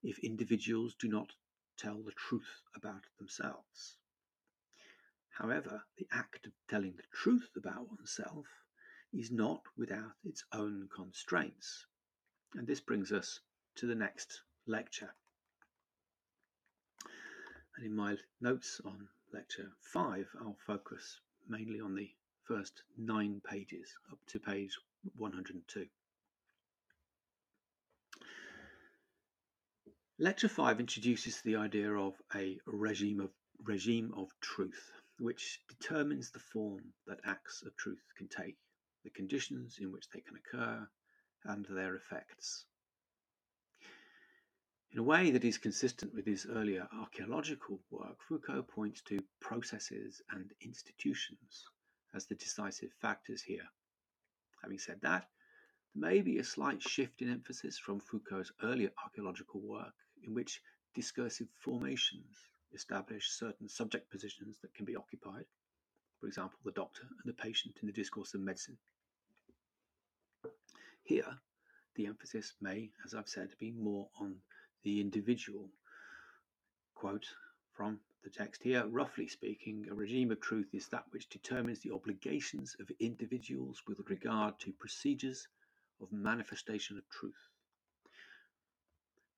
if 0.00 0.20
individuals 0.20 0.94
do 0.94 1.08
not 1.08 1.32
tell 1.76 2.00
the 2.00 2.12
truth 2.12 2.62
about 2.76 3.06
themselves. 3.18 3.96
However, 5.30 5.82
the 5.96 6.06
act 6.12 6.46
of 6.46 6.52
telling 6.68 6.94
the 6.94 7.02
truth 7.12 7.50
about 7.56 7.88
oneself 7.88 8.46
is 9.12 9.32
not 9.32 9.64
without 9.76 10.14
its 10.22 10.44
own 10.52 10.88
constraints. 10.94 11.86
And 12.54 12.68
this 12.68 12.78
brings 12.78 13.10
us 13.10 13.40
to 13.74 13.88
the 13.88 13.96
next 13.96 14.42
lecture. 14.64 15.12
And 17.76 17.84
in 17.84 17.96
my 17.96 18.16
notes 18.40 18.80
on 18.84 19.08
lecture 19.32 19.72
5, 19.80 20.28
I'll 20.40 20.56
focus 20.64 21.18
mainly 21.50 21.80
on 21.80 21.94
the 21.94 22.08
first 22.44 22.82
nine 22.96 23.42
pages 23.44 23.92
up 24.10 24.18
to 24.28 24.38
page 24.38 24.78
102. 25.16 25.86
Lecture 30.18 30.48
5 30.48 30.80
introduces 30.80 31.40
the 31.40 31.56
idea 31.56 31.92
of 31.92 32.14
a 32.34 32.58
regime 32.66 33.20
of 33.20 33.30
regime 33.64 34.12
of 34.16 34.28
truth, 34.40 34.90
which 35.18 35.60
determines 35.68 36.30
the 36.30 36.38
form 36.38 36.92
that 37.06 37.20
acts 37.24 37.62
of 37.66 37.76
truth 37.76 38.04
can 38.16 38.28
take, 38.28 38.56
the 39.02 39.10
conditions 39.10 39.78
in 39.80 39.90
which 39.90 40.08
they 40.10 40.20
can 40.20 40.36
occur, 40.36 40.88
and 41.44 41.66
their 41.66 41.96
effects. 41.96 42.64
In 44.92 44.98
a 44.98 45.04
way 45.04 45.30
that 45.30 45.44
is 45.44 45.56
consistent 45.56 46.12
with 46.12 46.26
his 46.26 46.46
earlier 46.46 46.88
archaeological 46.92 47.80
work, 47.90 48.20
Foucault 48.26 48.64
points 48.64 49.00
to 49.02 49.22
processes 49.38 50.20
and 50.30 50.52
institutions 50.60 51.68
as 52.12 52.26
the 52.26 52.34
decisive 52.34 52.90
factors 53.00 53.40
here. 53.40 53.68
Having 54.62 54.78
said 54.80 55.00
that, 55.02 55.28
there 55.94 56.10
may 56.10 56.22
be 56.22 56.38
a 56.38 56.44
slight 56.44 56.82
shift 56.82 57.22
in 57.22 57.30
emphasis 57.30 57.78
from 57.78 58.00
Foucault's 58.00 58.50
earlier 58.64 58.90
archaeological 59.04 59.60
work, 59.60 59.94
in 60.24 60.34
which 60.34 60.60
discursive 60.92 61.48
formations 61.54 62.48
establish 62.72 63.30
certain 63.30 63.68
subject 63.68 64.10
positions 64.10 64.58
that 64.58 64.74
can 64.74 64.84
be 64.84 64.96
occupied, 64.96 65.46
for 66.18 66.26
example, 66.26 66.58
the 66.64 66.72
doctor 66.72 67.02
and 67.02 67.32
the 67.32 67.42
patient 67.42 67.76
in 67.80 67.86
the 67.86 67.92
discourse 67.92 68.34
of 68.34 68.40
medicine. 68.40 68.76
Here, 71.04 71.38
the 71.94 72.06
emphasis 72.06 72.54
may, 72.60 72.90
as 73.04 73.14
I've 73.14 73.28
said, 73.28 73.50
be 73.60 73.70
more 73.70 74.08
on 74.20 74.42
the 74.82 75.00
individual. 75.00 75.68
Quote 76.94 77.26
from 77.72 77.98
the 78.24 78.30
text 78.30 78.62
here 78.62 78.86
roughly 78.86 79.26
speaking, 79.26 79.86
a 79.90 79.94
regime 79.94 80.30
of 80.30 80.40
truth 80.40 80.68
is 80.74 80.88
that 80.88 81.04
which 81.10 81.28
determines 81.28 81.80
the 81.80 81.92
obligations 81.92 82.76
of 82.80 82.90
individuals 83.00 83.82
with 83.86 83.98
regard 84.08 84.58
to 84.60 84.72
procedures 84.72 85.48
of 86.02 86.12
manifestation 86.12 86.98
of 86.98 87.08
truth. 87.08 87.48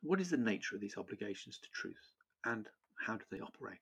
What 0.03 0.21
is 0.21 0.31
the 0.31 0.37
nature 0.37 0.75
of 0.75 0.81
these 0.81 0.97
obligations 0.97 1.59
to 1.59 1.71
truth 1.71 2.13
and 2.45 2.69
how 2.97 3.17
do 3.17 3.25
they 3.31 3.41
operate? 3.41 3.79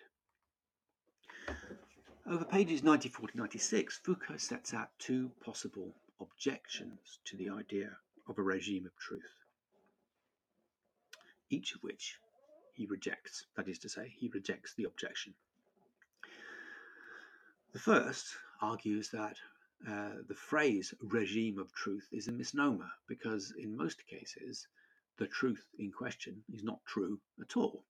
Over 2.26 2.44
pages 2.44 2.82
94 2.82 3.28
to 3.28 3.36
96, 3.38 4.00
Foucault 4.04 4.36
sets 4.36 4.74
out 4.74 4.90
two 4.98 5.30
possible 5.42 5.94
objections 6.20 7.18
to 7.24 7.36
the 7.36 7.48
idea 7.48 7.96
of 8.28 8.38
a 8.38 8.42
regime 8.42 8.84
of 8.84 8.94
truth 8.96 9.39
each 11.50 11.74
of 11.74 11.82
which 11.82 12.18
he 12.74 12.86
rejects. 12.86 13.44
That 13.56 13.68
is 13.68 13.78
to 13.80 13.88
say, 13.88 14.12
he 14.16 14.28
rejects 14.28 14.74
the 14.74 14.84
objection. 14.84 15.34
The 17.72 17.78
first 17.78 18.36
argues 18.60 19.10
that 19.10 19.36
uh, 19.88 20.22
the 20.28 20.34
phrase 20.34 20.92
regime 21.00 21.58
of 21.58 21.72
truth 21.72 22.08
is 22.12 22.28
a 22.28 22.32
misnomer 22.32 22.90
because, 23.06 23.52
in 23.58 23.76
most 23.76 24.06
cases, 24.06 24.66
the 25.18 25.26
truth 25.26 25.64
in 25.78 25.92
question 25.92 26.42
is 26.52 26.62
not 26.64 26.84
true 26.86 27.20
at 27.40 27.56
all. 27.56 27.84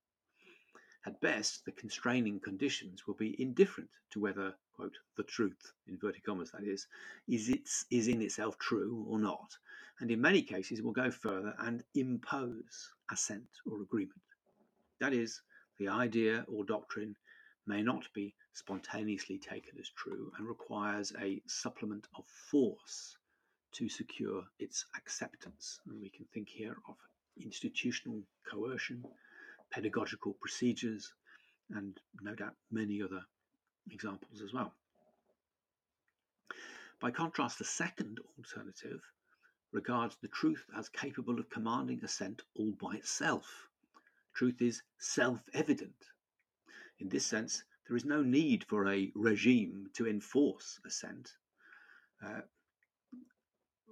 At 1.06 1.20
best, 1.20 1.64
the 1.64 1.72
constraining 1.72 2.40
conditions 2.40 3.06
will 3.06 3.14
be 3.14 3.40
indifferent 3.40 3.88
to 4.10 4.20
whether, 4.20 4.54
quote, 4.74 4.98
the 5.16 5.22
truth, 5.22 5.72
inverted 5.86 6.22
commas 6.24 6.50
that 6.50 6.64
is, 6.64 6.86
is, 7.26 7.48
its, 7.48 7.86
is 7.90 8.06
in 8.06 8.20
itself 8.20 8.58
true 8.58 9.06
or 9.08 9.18
not, 9.18 9.56
and 10.00 10.10
in 10.10 10.20
many 10.20 10.42
cases 10.42 10.82
will 10.82 10.92
go 10.92 11.10
further 11.10 11.54
and 11.60 11.82
impose 11.94 12.92
assent 13.10 13.48
or 13.64 13.80
agreement. 13.80 14.20
That 14.98 15.14
is, 15.14 15.40
the 15.78 15.88
idea 15.88 16.44
or 16.46 16.64
doctrine 16.64 17.16
may 17.66 17.82
not 17.82 18.06
be 18.12 18.34
spontaneously 18.52 19.38
taken 19.38 19.78
as 19.78 19.88
true 19.90 20.30
and 20.36 20.46
requires 20.46 21.12
a 21.18 21.40
supplement 21.46 22.08
of 22.16 22.26
force 22.26 23.16
to 23.72 23.88
secure 23.88 24.44
its 24.58 24.84
acceptance. 24.96 25.80
And 25.86 26.00
we 26.00 26.10
can 26.10 26.26
think 26.26 26.48
here 26.48 26.76
of 26.88 26.96
institutional 27.38 28.22
coercion, 28.44 29.02
pedagogical 29.70 30.34
procedures, 30.40 31.12
and 31.70 32.00
no 32.20 32.34
doubt 32.34 32.56
many 32.70 33.02
other 33.02 33.22
examples 33.90 34.40
as 34.42 34.52
well. 34.52 34.74
By 37.00 37.10
contrast, 37.10 37.58
the 37.58 37.64
second 37.64 38.18
alternative 38.36 39.00
regards 39.72 40.16
the 40.16 40.28
truth 40.28 40.64
as 40.76 40.88
capable 40.88 41.38
of 41.38 41.48
commanding 41.48 42.04
assent 42.04 42.42
all 42.56 42.72
by 42.72 42.96
itself. 42.96 43.68
Truth 44.34 44.60
is 44.60 44.82
self 44.98 45.40
evident. 45.54 46.10
In 46.98 47.08
this 47.08 47.24
sense, 47.24 47.64
there 47.86 47.96
is 47.96 48.04
no 48.04 48.22
need 48.22 48.64
for 48.64 48.88
a 48.88 49.10
regime 49.14 49.88
to 49.94 50.06
enforce 50.06 50.78
assent. 50.86 51.36
Uh, 52.24 52.42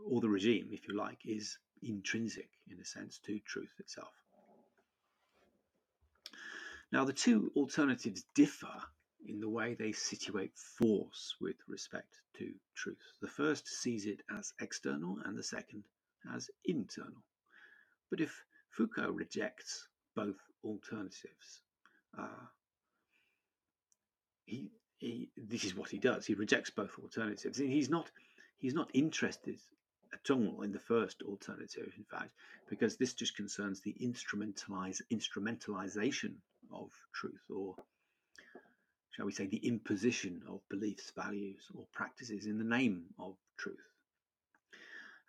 or 0.07 0.21
the 0.21 0.29
regime, 0.29 0.69
if 0.71 0.87
you 0.87 0.95
like, 0.95 1.25
is 1.25 1.59
intrinsic, 1.83 2.51
in 2.71 2.79
a 2.81 2.85
sense, 2.85 3.19
to 3.19 3.41
truth 3.41 3.73
itself. 3.79 4.13
Now, 6.93 7.05
the 7.05 7.13
two 7.13 7.53
alternatives 7.57 8.25
differ 8.35 8.73
in 9.27 9.41
the 9.41 9.49
way 9.49 9.75
they 9.75 9.93
situate 9.93 10.57
force 10.57 11.37
with 11.41 11.57
respect 11.69 12.19
to 12.39 12.55
truth. 12.75 12.99
The 13.21 13.29
first 13.29 13.69
sees 13.69 14.07
it 14.07 14.23
as 14.37 14.55
external 14.61 15.19
and 15.25 15.37
the 15.37 15.43
second 15.43 15.85
as 16.35 16.51
internal. 16.65 17.23
But 18.11 18.21
if 18.21 18.45
Foucault 18.71 19.13
rejects 19.13 19.89
both 20.15 20.39
alternatives 20.65 21.63
Uh, 22.19 22.47
he, 24.47 24.71
he, 24.99 25.31
this 25.37 25.65
is 25.65 25.75
what 25.77 25.91
he 25.91 25.99
does. 25.99 26.27
He 26.27 26.35
rejects 26.35 26.71
both 26.71 26.99
alternatives. 26.99 27.59
He's 27.59 27.91
not, 27.91 28.11
he's 28.59 28.75
not 28.75 28.91
interested 28.95 29.61
at 30.13 30.31
all 30.31 30.63
in 30.63 30.73
the 30.73 30.79
first 30.81 31.23
alternative, 31.23 31.93
in 31.97 32.05
fact, 32.05 32.33
because 32.71 32.97
this 32.97 33.15
just 33.15 33.37
concerns 33.37 33.81
the 33.81 33.95
instrumentalize, 34.03 35.03
instrumentalization 35.13 36.35
of 36.73 36.91
truth, 37.13 37.43
or 37.51 37.75
shall 39.11 39.27
we 39.27 39.33
say, 39.33 39.47
the 39.47 39.67
imposition 39.67 40.43
of 40.49 40.61
beliefs, 40.69 41.13
values, 41.15 41.69
or 41.75 41.87
practices 41.93 42.47
in 42.47 42.59
the 42.59 42.65
name 42.65 43.05
of 43.19 43.35
truth. 43.57 43.93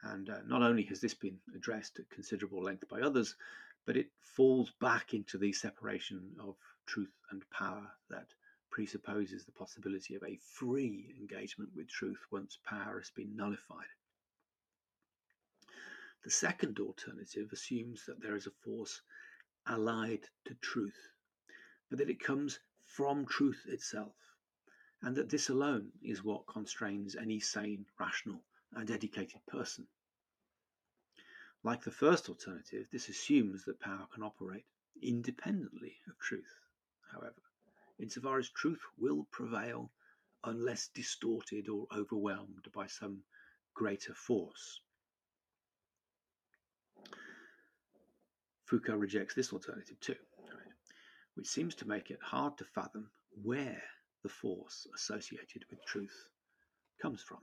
And 0.03 0.29
uh, 0.29 0.39
not 0.45 0.61
only 0.61 0.83
has 0.83 1.01
this 1.01 1.13
been 1.13 1.39
addressed 1.55 1.99
at 1.99 2.09
considerable 2.09 2.63
length 2.63 2.87
by 2.87 3.01
others, 3.01 3.35
but 3.85 3.97
it 3.97 4.11
falls 4.21 4.71
back 4.79 5.13
into 5.13 5.37
the 5.37 5.51
separation 5.51 6.35
of 6.39 6.55
truth 6.85 7.13
and 7.31 7.43
power 7.49 7.87
that 8.09 8.27
presupposes 8.69 9.45
the 9.45 9.51
possibility 9.51 10.15
of 10.15 10.23
a 10.23 10.37
free 10.37 11.15
engagement 11.19 11.69
with 11.75 11.89
truth 11.89 12.19
once 12.31 12.59
power 12.63 12.99
has 12.99 13.09
been 13.09 13.35
nullified. 13.35 13.87
The 16.23 16.29
second 16.29 16.79
alternative 16.79 17.51
assumes 17.51 18.05
that 18.05 18.21
there 18.21 18.35
is 18.35 18.45
a 18.45 18.51
force 18.51 19.01
allied 19.67 20.27
to 20.45 20.53
truth, 20.55 21.09
but 21.89 21.97
that 21.97 22.09
it 22.09 22.23
comes 22.23 22.59
from 22.85 23.25
truth 23.25 23.65
itself, 23.67 24.15
and 25.01 25.15
that 25.15 25.29
this 25.29 25.49
alone 25.49 25.91
is 26.03 26.23
what 26.23 26.47
constrains 26.47 27.15
any 27.15 27.39
sane, 27.39 27.85
rational, 27.99 28.41
and 28.73 28.91
educated 28.91 29.41
person. 29.47 29.87
Like 31.63 31.83
the 31.83 31.91
first 31.91 32.29
alternative, 32.29 32.87
this 32.91 33.09
assumes 33.09 33.65
that 33.65 33.79
power 33.79 34.07
can 34.13 34.23
operate 34.23 34.65
independently 35.01 35.97
of 36.07 36.17
truth, 36.19 36.59
however, 37.11 37.41
insofar 37.97 38.39
as 38.39 38.49
truth 38.49 38.81
will 38.97 39.25
prevail 39.31 39.91
unless 40.43 40.87
distorted 40.87 41.67
or 41.67 41.87
overwhelmed 41.95 42.67
by 42.73 42.87
some 42.87 43.23
greater 43.73 44.13
force. 44.13 44.79
Foucault 48.65 48.97
rejects 48.97 49.33
this 49.33 49.51
alternative 49.51 49.99
too, 49.99 50.15
which 51.39 51.47
seems 51.47 51.73
to 51.73 51.87
make 51.87 52.11
it 52.11 52.19
hard 52.21 52.57
to 52.57 52.65
fathom 52.65 53.09
where 53.45 53.81
the 54.23 54.27
force 54.27 54.85
associated 54.93 55.63
with 55.69 55.79
truth 55.85 56.27
comes 57.01 57.21
from. 57.21 57.37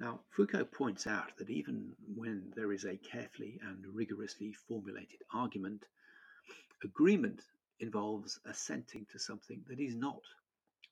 Now, 0.00 0.20
Foucault 0.30 0.64
points 0.72 1.06
out 1.06 1.36
that 1.36 1.50
even 1.50 1.92
when 2.16 2.54
there 2.56 2.72
is 2.72 2.86
a 2.86 2.96
carefully 2.96 3.60
and 3.68 3.84
rigorously 3.92 4.54
formulated 4.66 5.20
argument, 5.34 5.84
agreement 6.84 7.42
involves 7.80 8.40
assenting 8.46 9.04
to 9.12 9.18
something 9.18 9.62
that 9.68 9.78
is 9.78 9.94
not 9.94 10.22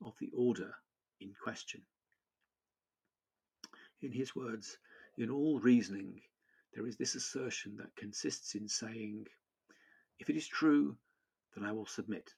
of 0.04 0.12
the 0.20 0.30
order 0.36 0.74
in 1.22 1.32
question. 1.42 1.80
In 4.02 4.12
his 4.12 4.36
words, 4.36 4.76
in 5.16 5.30
all 5.30 5.58
reasoning, 5.58 6.20
there 6.74 6.86
is 6.86 6.98
this 6.98 7.14
assertion 7.14 7.78
that 7.78 7.96
consists 7.96 8.54
in 8.54 8.68
saying, 8.68 9.26
If 10.20 10.28
it 10.28 10.36
is 10.36 10.46
true, 10.46 10.98
then 11.54 11.64
I 11.64 11.72
will 11.72 11.86
submit. 11.86 12.34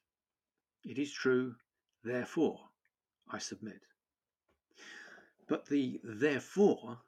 It 0.84 0.98
is 0.98 1.12
true, 1.12 1.56
therefore 2.04 2.70
I 3.28 3.38
submit. 3.38 3.82
But 5.48 5.66
the 5.66 6.00
therefore 6.04 7.00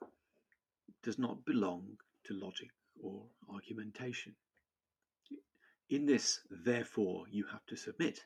does 1.05 1.17
not 1.17 1.45
belong 1.45 1.99
to 2.25 2.35
logic 2.35 2.71
or 3.01 3.31
argumentation. 3.49 4.35
In 5.89 6.07
this 6.07 6.41
therefore 6.51 7.27
you 7.31 7.45
have 7.47 7.65
to 7.67 7.77
submit, 7.77 8.25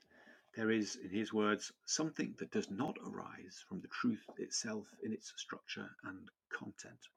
there 0.57 0.71
is, 0.71 0.97
in 0.97 1.11
his 1.11 1.35
words, 1.35 1.73
something 1.85 2.35
that 2.39 2.51
does 2.51 2.71
not 2.71 2.97
arise 3.05 3.63
from 3.69 3.81
the 3.81 3.89
truth 3.89 4.25
itself 4.39 4.87
in 5.03 5.13
its 5.13 5.35
structure 5.37 5.91
and 6.03 6.31
content. 6.49 7.09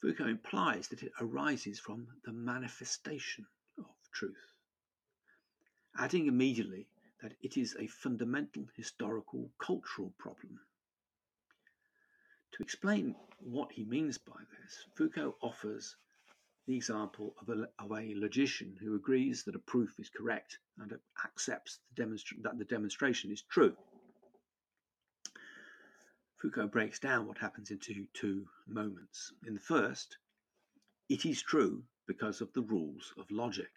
Foucault 0.00 0.26
implies 0.28 0.88
that 0.88 1.02
it 1.02 1.12
arises 1.20 1.80
from 1.80 2.06
the 2.24 2.32
manifestation 2.32 3.46
of 3.78 3.86
truth, 4.12 4.52
adding 5.96 6.26
immediately 6.26 6.86
that 7.22 7.34
it 7.40 7.56
is 7.56 7.74
a 7.78 7.86
fundamental 7.86 8.68
historical 8.76 9.50
cultural 9.58 10.12
problem. 10.18 10.60
To 12.52 12.62
explain 12.62 13.14
what 13.40 13.72
he 13.72 13.84
means 13.84 14.18
by 14.18 14.42
this, 14.60 14.86
Foucault 14.96 15.36
offers 15.40 15.96
the 16.66 16.76
example 16.76 17.34
of 17.40 17.48
a, 17.48 17.68
of 17.78 17.92
a 17.92 18.14
logician 18.14 18.76
who 18.80 18.94
agrees 18.96 19.44
that 19.44 19.54
a 19.54 19.60
proof 19.60 19.98
is 19.98 20.10
correct 20.10 20.58
and 20.78 20.92
accepts 21.24 21.78
the 21.94 22.02
demonstra- 22.02 22.42
that 22.42 22.58
the 22.58 22.64
demonstration 22.64 23.30
is 23.30 23.42
true. 23.42 23.76
Foucault 26.38 26.68
breaks 26.68 26.98
down 26.98 27.26
what 27.26 27.38
happens 27.38 27.70
into 27.70 28.06
two 28.12 28.46
moments. 28.66 29.32
In 29.46 29.54
the 29.54 29.60
first, 29.60 30.18
it 31.08 31.24
is 31.24 31.40
true 31.40 31.82
because 32.06 32.42
of 32.42 32.52
the 32.52 32.62
rules 32.62 33.14
of 33.16 33.30
logic, 33.30 33.70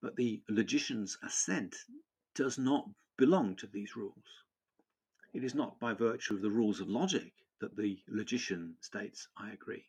but 0.00 0.16
the 0.16 0.42
logician's 0.48 1.16
assent 1.22 1.76
does 2.34 2.58
not 2.58 2.90
belong 3.16 3.54
to 3.56 3.68
these 3.68 3.94
rules. 3.94 4.44
It 5.32 5.44
is 5.44 5.54
not 5.54 5.78
by 5.78 5.94
virtue 5.94 6.34
of 6.34 6.42
the 6.42 6.50
rules 6.50 6.80
of 6.80 6.88
logic 6.88 7.32
that 7.60 7.76
the 7.76 8.02
logician 8.08 8.76
states, 8.80 9.28
I 9.36 9.52
agree. 9.52 9.88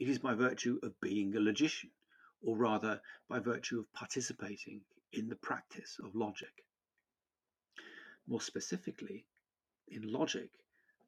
It 0.00 0.08
is 0.08 0.18
by 0.18 0.34
virtue 0.34 0.80
of 0.82 1.00
being 1.00 1.36
a 1.36 1.40
logician, 1.40 1.92
or 2.42 2.56
rather 2.56 3.00
by 3.28 3.38
virtue 3.38 3.78
of 3.78 3.92
participating 3.92 4.84
in 5.12 5.28
the 5.28 5.36
practice 5.36 6.00
of 6.02 6.16
logic. 6.16 6.64
More 8.26 8.40
specifically, 8.40 9.24
in 9.86 10.10
logic, 10.12 10.50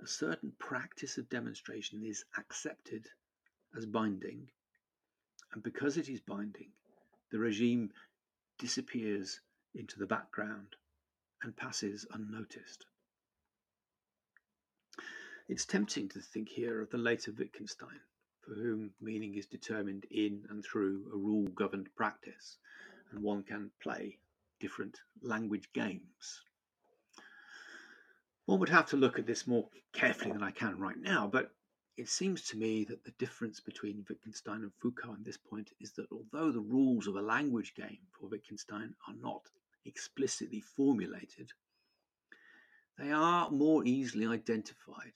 a 0.02 0.06
certain 0.06 0.52
practice 0.58 1.18
of 1.18 1.28
demonstration 1.28 2.04
is 2.04 2.24
accepted 2.38 3.08
as 3.76 3.86
binding, 3.86 4.50
and 5.52 5.62
because 5.62 5.96
it 5.96 6.08
is 6.08 6.20
binding, 6.20 6.70
the 7.30 7.38
regime 7.38 7.90
disappears 8.58 9.40
into 9.74 9.98
the 9.98 10.06
background 10.06 10.76
and 11.42 11.56
passes 11.56 12.06
unnoticed. 12.12 12.86
It's 15.48 15.64
tempting 15.64 16.08
to 16.10 16.20
think 16.20 16.48
here 16.48 16.80
of 16.80 16.90
the 16.90 16.98
later 16.98 17.32
Wittgenstein, 17.32 18.00
for 18.40 18.54
whom 18.54 18.90
meaning 19.00 19.34
is 19.34 19.46
determined 19.46 20.04
in 20.10 20.44
and 20.50 20.64
through 20.64 21.10
a 21.12 21.16
rule 21.16 21.46
governed 21.48 21.88
practice, 21.94 22.58
and 23.10 23.22
one 23.22 23.42
can 23.42 23.70
play 23.80 24.18
different 24.60 25.00
language 25.22 25.68
games. 25.72 26.42
One 28.46 28.60
would 28.60 28.68
have 28.68 28.86
to 28.90 28.96
look 28.96 29.18
at 29.18 29.26
this 29.26 29.48
more 29.48 29.68
carefully 29.92 30.30
than 30.30 30.42
I 30.44 30.52
can 30.52 30.78
right 30.78 30.96
now, 30.96 31.26
but 31.26 31.52
it 31.96 32.08
seems 32.08 32.42
to 32.42 32.56
me 32.56 32.84
that 32.84 33.02
the 33.02 33.10
difference 33.12 33.58
between 33.58 34.06
Wittgenstein 34.08 34.62
and 34.62 34.72
Foucault 34.74 35.14
at 35.14 35.24
this 35.24 35.36
point 35.36 35.72
is 35.80 35.92
that 35.94 36.12
although 36.12 36.52
the 36.52 36.60
rules 36.60 37.08
of 37.08 37.16
a 37.16 37.20
language 37.20 37.74
game 37.74 38.06
for 38.12 38.28
Wittgenstein 38.28 38.94
are 39.08 39.14
not 39.14 39.50
explicitly 39.84 40.60
formulated, 40.60 41.50
they 42.96 43.10
are 43.10 43.50
more 43.50 43.84
easily 43.84 44.28
identified, 44.28 45.14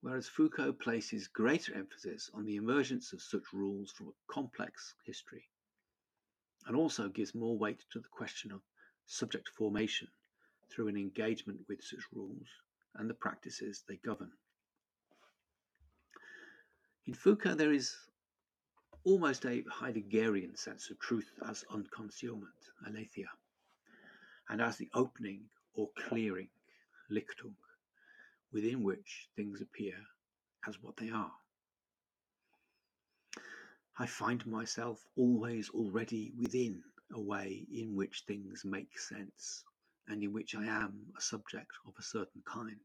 whereas 0.00 0.26
Foucault 0.26 0.72
places 0.72 1.28
greater 1.28 1.72
emphasis 1.72 2.30
on 2.34 2.44
the 2.46 2.56
emergence 2.56 3.12
of 3.12 3.22
such 3.22 3.52
rules 3.52 3.92
from 3.92 4.08
a 4.08 4.32
complex 4.32 4.96
history, 5.04 5.48
and 6.66 6.74
also 6.74 7.08
gives 7.08 7.32
more 7.32 7.56
weight 7.56 7.84
to 7.92 8.00
the 8.00 8.08
question 8.08 8.50
of 8.50 8.62
subject 9.06 9.48
formation 9.50 10.08
through 10.70 10.88
an 10.88 10.96
engagement 10.96 11.60
with 11.68 11.82
such 11.82 12.04
rules 12.12 12.46
and 12.94 13.08
the 13.08 13.14
practices 13.14 13.84
they 13.88 13.96
govern. 13.96 14.32
In 17.06 17.14
Foucault, 17.14 17.54
there 17.54 17.72
is 17.72 17.96
almost 19.04 19.44
a 19.44 19.62
Heideggerian 19.62 20.58
sense 20.58 20.90
of 20.90 20.98
truth 20.98 21.30
as 21.48 21.64
unconcealment, 21.70 22.70
aletheia, 22.86 23.30
and 24.48 24.60
as 24.60 24.76
the 24.76 24.90
opening 24.92 25.48
or 25.74 25.88
clearing, 25.96 26.48
Lichtung, 27.10 27.54
within 28.52 28.82
which 28.82 29.28
things 29.36 29.60
appear 29.60 29.96
as 30.66 30.82
what 30.82 30.96
they 30.96 31.10
are. 31.10 31.32
I 33.98 34.06
find 34.06 34.46
myself 34.46 35.04
always 35.16 35.70
already 35.70 36.32
within 36.38 36.82
a 37.12 37.20
way 37.20 37.66
in 37.72 37.96
which 37.96 38.24
things 38.26 38.64
make 38.64 38.98
sense 38.98 39.64
and 40.08 40.22
in 40.22 40.32
which 40.32 40.54
I 40.54 40.64
am 40.64 41.12
a 41.16 41.20
subject 41.20 41.72
of 41.86 41.94
a 41.98 42.02
certain 42.02 42.42
kind. 42.42 42.80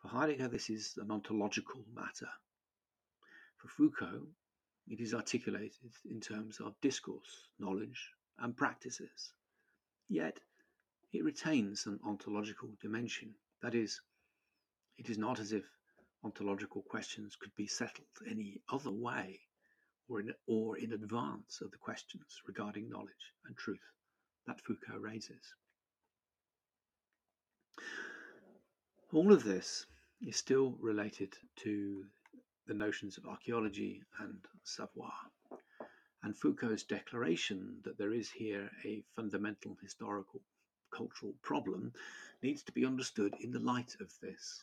For 0.00 0.08
Heidegger, 0.08 0.48
this 0.48 0.68
is 0.68 0.96
an 0.96 1.10
ontological 1.10 1.84
matter. 1.94 2.28
For 3.56 3.68
Foucault, 3.68 4.26
it 4.88 5.00
is 5.00 5.14
articulated 5.14 5.92
in 6.04 6.20
terms 6.20 6.58
of 6.60 6.80
discourse, 6.80 7.48
knowledge, 7.58 8.10
and 8.38 8.56
practices. 8.56 9.32
Yet, 10.08 10.40
it 11.12 11.22
retains 11.22 11.86
an 11.86 12.00
ontological 12.04 12.70
dimension. 12.80 13.34
That 13.62 13.74
is, 13.74 14.00
it 14.98 15.08
is 15.08 15.18
not 15.18 15.38
as 15.38 15.52
if 15.52 15.64
ontological 16.24 16.82
questions 16.82 17.36
could 17.36 17.54
be 17.54 17.66
settled 17.66 18.08
any 18.28 18.60
other 18.68 18.90
way 18.90 19.40
or 20.08 20.20
in, 20.20 20.34
or 20.46 20.76
in 20.78 20.92
advance 20.92 21.60
of 21.60 21.70
the 21.70 21.78
questions 21.78 22.42
regarding 22.46 22.88
knowledge 22.88 23.34
and 23.46 23.56
truth 23.56 23.84
that 24.46 24.60
Foucault 24.60 24.98
raises. 24.98 25.54
All 29.12 29.32
of 29.32 29.44
this 29.44 29.86
is 30.20 30.36
still 30.36 30.72
related 30.80 31.36
to 31.56 32.06
the 32.66 32.74
notions 32.74 33.18
of 33.18 33.26
archaeology 33.26 34.02
and 34.18 34.46
savoir, 34.62 35.12
and 36.22 36.36
Foucault's 36.36 36.84
declaration 36.84 37.80
that 37.84 37.98
there 37.98 38.12
is 38.12 38.30
here 38.30 38.70
a 38.84 39.02
fundamental 39.16 39.76
historical 39.82 40.40
cultural 40.90 41.34
problem 41.42 41.92
needs 42.42 42.62
to 42.62 42.72
be 42.72 42.84
understood 42.84 43.34
in 43.40 43.50
the 43.50 43.58
light 43.58 43.96
of 44.00 44.12
this. 44.20 44.62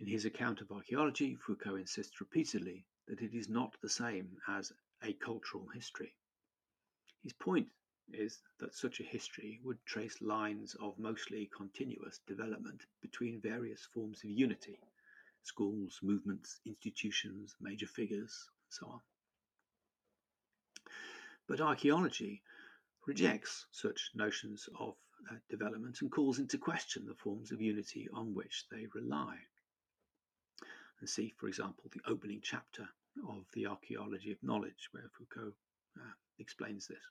In 0.00 0.06
his 0.06 0.24
account 0.24 0.60
of 0.60 0.70
archaeology, 0.70 1.36
Foucault 1.36 1.76
insists 1.76 2.20
repeatedly 2.20 2.84
that 3.06 3.22
it 3.22 3.34
is 3.34 3.48
not 3.48 3.76
the 3.80 3.88
same 3.88 4.36
as 4.48 4.72
a 5.02 5.12
cultural 5.14 5.68
history. 5.68 6.14
His 7.22 7.32
point 7.32 7.68
is 8.12 8.40
that 8.60 8.74
such 8.74 9.00
a 9.00 9.04
history 9.04 9.60
would 9.64 9.84
trace 9.86 10.20
lines 10.20 10.74
of 10.80 10.98
mostly 10.98 11.50
continuous 11.56 12.20
development 12.26 12.86
between 13.00 13.40
various 13.40 13.86
forms 13.92 14.22
of 14.24 14.30
unity 14.30 14.78
schools, 15.42 16.00
movements, 16.02 16.60
institutions, 16.64 17.54
major 17.60 17.86
figures, 17.86 18.48
and 18.64 18.72
so 18.72 18.86
on. 18.86 19.00
But 21.46 21.60
archaeology 21.60 22.42
rejects 23.06 23.66
such 23.70 24.10
notions 24.14 24.68
of 24.80 24.94
uh, 25.30 25.34
development 25.50 26.00
and 26.00 26.10
calls 26.10 26.38
into 26.38 26.56
question 26.56 27.04
the 27.04 27.14
forms 27.14 27.52
of 27.52 27.60
unity 27.60 28.08
on 28.14 28.34
which 28.34 28.64
they 28.70 28.86
rely 28.94 29.36
and 31.00 31.08
see, 31.10 31.34
for 31.38 31.48
example, 31.48 31.84
the 31.92 32.00
opening 32.10 32.40
chapter 32.42 32.88
of 33.28 33.44
The 33.52 33.66
Archaeology 33.66 34.32
of 34.32 34.42
Knowledge, 34.42 34.88
where 34.92 35.10
Foucault 35.12 35.52
uh, 35.98 36.12
explains 36.38 36.86
this. 36.86 37.04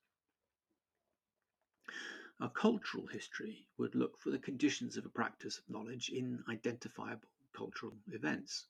A 2.40 2.50
cultural 2.50 3.08
history 3.08 3.68
would 3.78 3.94
look 3.94 4.20
for 4.20 4.30
the 4.30 4.40
conditions 4.40 4.98
of 4.98 5.06
a 5.06 5.10
practice 5.10 5.58
of 5.60 5.70
knowledge 5.70 6.10
in 6.10 6.44
identifiable 6.48 7.30
cultural 7.52 7.98
events. 8.08 8.68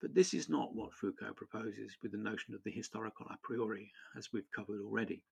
But 0.00 0.14
this 0.14 0.32
is 0.32 0.48
not 0.48 0.74
what 0.74 0.94
Foucault 0.94 1.34
proposes 1.34 1.96
with 2.02 2.12
the 2.12 2.18
notion 2.18 2.54
of 2.54 2.62
the 2.62 2.70
historical 2.70 3.26
a 3.26 3.36
priori, 3.42 3.92
as 4.16 4.32
we've 4.32 4.50
covered 4.52 4.80
already. 4.80 5.22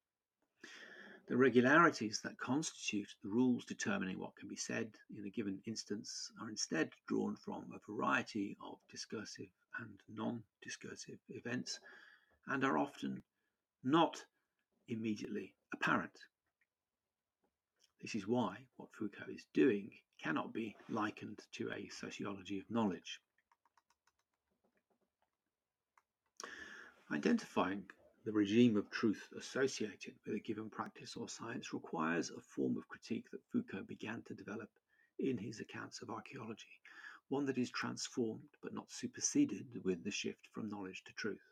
The 1.26 1.36
regularities 1.36 2.20
that 2.20 2.38
constitute 2.38 3.14
the 3.22 3.30
rules 3.30 3.64
determining 3.64 4.18
what 4.18 4.36
can 4.36 4.48
be 4.48 4.56
said 4.56 4.94
in 5.16 5.24
a 5.24 5.30
given 5.30 5.62
instance 5.66 6.30
are 6.40 6.50
instead 6.50 6.92
drawn 7.06 7.36
from 7.36 7.72
a 7.72 7.92
variety 7.92 8.58
of 8.62 8.78
discursive 8.90 9.48
and 9.78 10.02
non 10.08 10.44
discursive 10.60 11.18
events 11.30 11.80
and 12.46 12.62
are 12.62 12.76
often 12.76 13.22
not 13.82 14.24
immediately 14.88 15.54
apparent. 15.72 16.26
This 18.00 18.14
is 18.14 18.26
why 18.26 18.66
what 18.76 18.92
Foucault 18.92 19.32
is 19.32 19.46
doing 19.54 19.90
cannot 20.22 20.52
be 20.52 20.76
likened 20.88 21.40
to 21.52 21.70
a 21.70 21.88
sociology 21.88 22.58
of 22.58 22.70
knowledge. 22.70 23.20
Identifying 27.10 27.84
the 28.24 28.32
regime 28.32 28.76
of 28.76 28.90
truth 28.90 29.28
associated 29.38 30.14
with 30.24 30.36
a 30.36 30.40
given 30.40 30.70
practice 30.70 31.16
or 31.16 31.28
science 31.28 31.74
requires 31.74 32.30
a 32.30 32.40
form 32.40 32.76
of 32.76 32.88
critique 32.88 33.30
that 33.30 33.44
Foucault 33.52 33.84
began 33.84 34.22
to 34.22 34.34
develop 34.34 34.70
in 35.18 35.36
his 35.36 35.60
accounts 35.60 36.00
of 36.00 36.10
archaeology, 36.10 36.80
one 37.28 37.44
that 37.46 37.58
is 37.58 37.70
transformed 37.70 38.48
but 38.62 38.72
not 38.72 38.90
superseded 38.90 39.66
with 39.84 40.02
the 40.02 40.10
shift 40.10 40.48
from 40.52 40.68
knowledge 40.68 41.02
to 41.04 41.12
truth. 41.12 41.44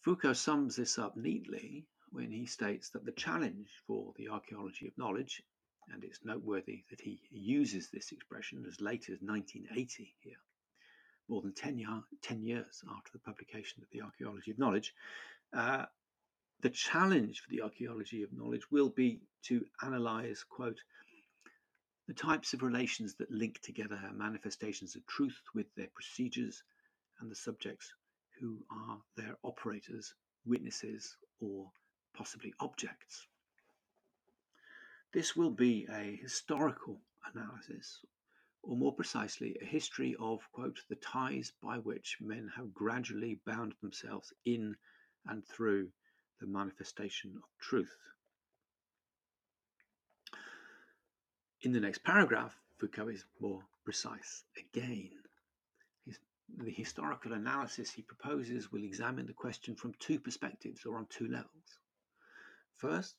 Foucault 0.00 0.32
sums 0.32 0.76
this 0.76 0.98
up 0.98 1.16
neatly 1.16 1.86
when 2.12 2.30
he 2.30 2.46
states 2.46 2.90
that 2.90 3.04
the 3.04 3.12
challenge 3.12 3.68
for 3.86 4.12
the 4.16 4.28
archaeology 4.28 4.86
of 4.86 4.98
knowledge, 4.98 5.42
and 5.92 6.04
it's 6.04 6.24
noteworthy 6.24 6.84
that 6.90 7.00
he 7.00 7.20
uses 7.30 7.88
this 7.88 8.12
expression 8.12 8.64
as 8.66 8.80
late 8.80 9.08
as 9.08 9.18
1980 9.20 10.14
here, 10.20 10.36
more 11.28 11.42
than 11.42 11.52
10, 11.52 11.78
year, 11.78 12.02
10 12.22 12.42
years 12.42 12.82
after 12.96 13.10
the 13.12 13.18
publication 13.20 13.82
of 13.82 13.88
the 13.92 14.02
Archaeology 14.02 14.50
of 14.50 14.58
Knowledge, 14.58 14.92
uh, 15.52 15.86
the 16.60 16.70
challenge 16.70 17.40
for 17.40 17.50
the 17.50 17.62
archaeology 17.62 18.22
of 18.22 18.32
knowledge 18.32 18.70
will 18.70 18.90
be 18.90 19.20
to 19.44 19.64
analyze, 19.82 20.44
quote, 20.44 20.78
the 22.06 22.14
types 22.14 22.52
of 22.52 22.62
relations 22.62 23.14
that 23.14 23.30
link 23.30 23.60
together 23.62 23.98
manifestations 24.12 24.96
of 24.96 25.06
truth 25.06 25.40
with 25.54 25.66
their 25.76 25.88
procedures 25.94 26.62
and 27.20 27.30
the 27.30 27.36
subjects 27.36 27.94
who 28.40 28.58
are 28.70 28.98
their 29.16 29.36
operators, 29.44 30.12
witnesses, 30.44 31.16
or 31.40 31.70
possibly 32.14 32.54
objects. 32.60 33.26
This 35.12 35.34
will 35.34 35.50
be 35.50 35.86
a 35.90 36.16
historical 36.16 37.00
analysis 37.34 38.00
or 38.62 38.76
more 38.76 38.94
precisely, 38.94 39.56
a 39.60 39.64
history 39.64 40.14
of, 40.20 40.40
quote, 40.52 40.80
the 40.88 40.96
ties 40.96 41.52
by 41.62 41.78
which 41.78 42.18
men 42.20 42.52
have 42.56 42.74
gradually 42.74 43.40
bound 43.46 43.74
themselves 43.80 44.32
in 44.44 44.76
and 45.26 45.46
through 45.46 45.90
the 46.40 46.46
manifestation 46.46 47.36
of 47.36 47.48
truth. 47.58 47.96
In 51.62 51.72
the 51.72 51.80
next 51.80 52.04
paragraph, 52.04 52.54
Foucault 52.78 53.08
is 53.08 53.24
more 53.38 53.64
precise 53.84 54.44
again. 54.56 55.10
His, 56.06 56.18
the 56.56 56.70
historical 56.70 57.32
analysis 57.32 57.90
he 57.90 58.02
proposes 58.02 58.72
will 58.72 58.84
examine 58.84 59.26
the 59.26 59.32
question 59.32 59.74
from 59.74 59.94
two 59.98 60.18
perspectives 60.18 60.84
or 60.86 60.96
on 60.96 61.06
two 61.06 61.28
levels. 61.28 61.78
First, 62.80 63.16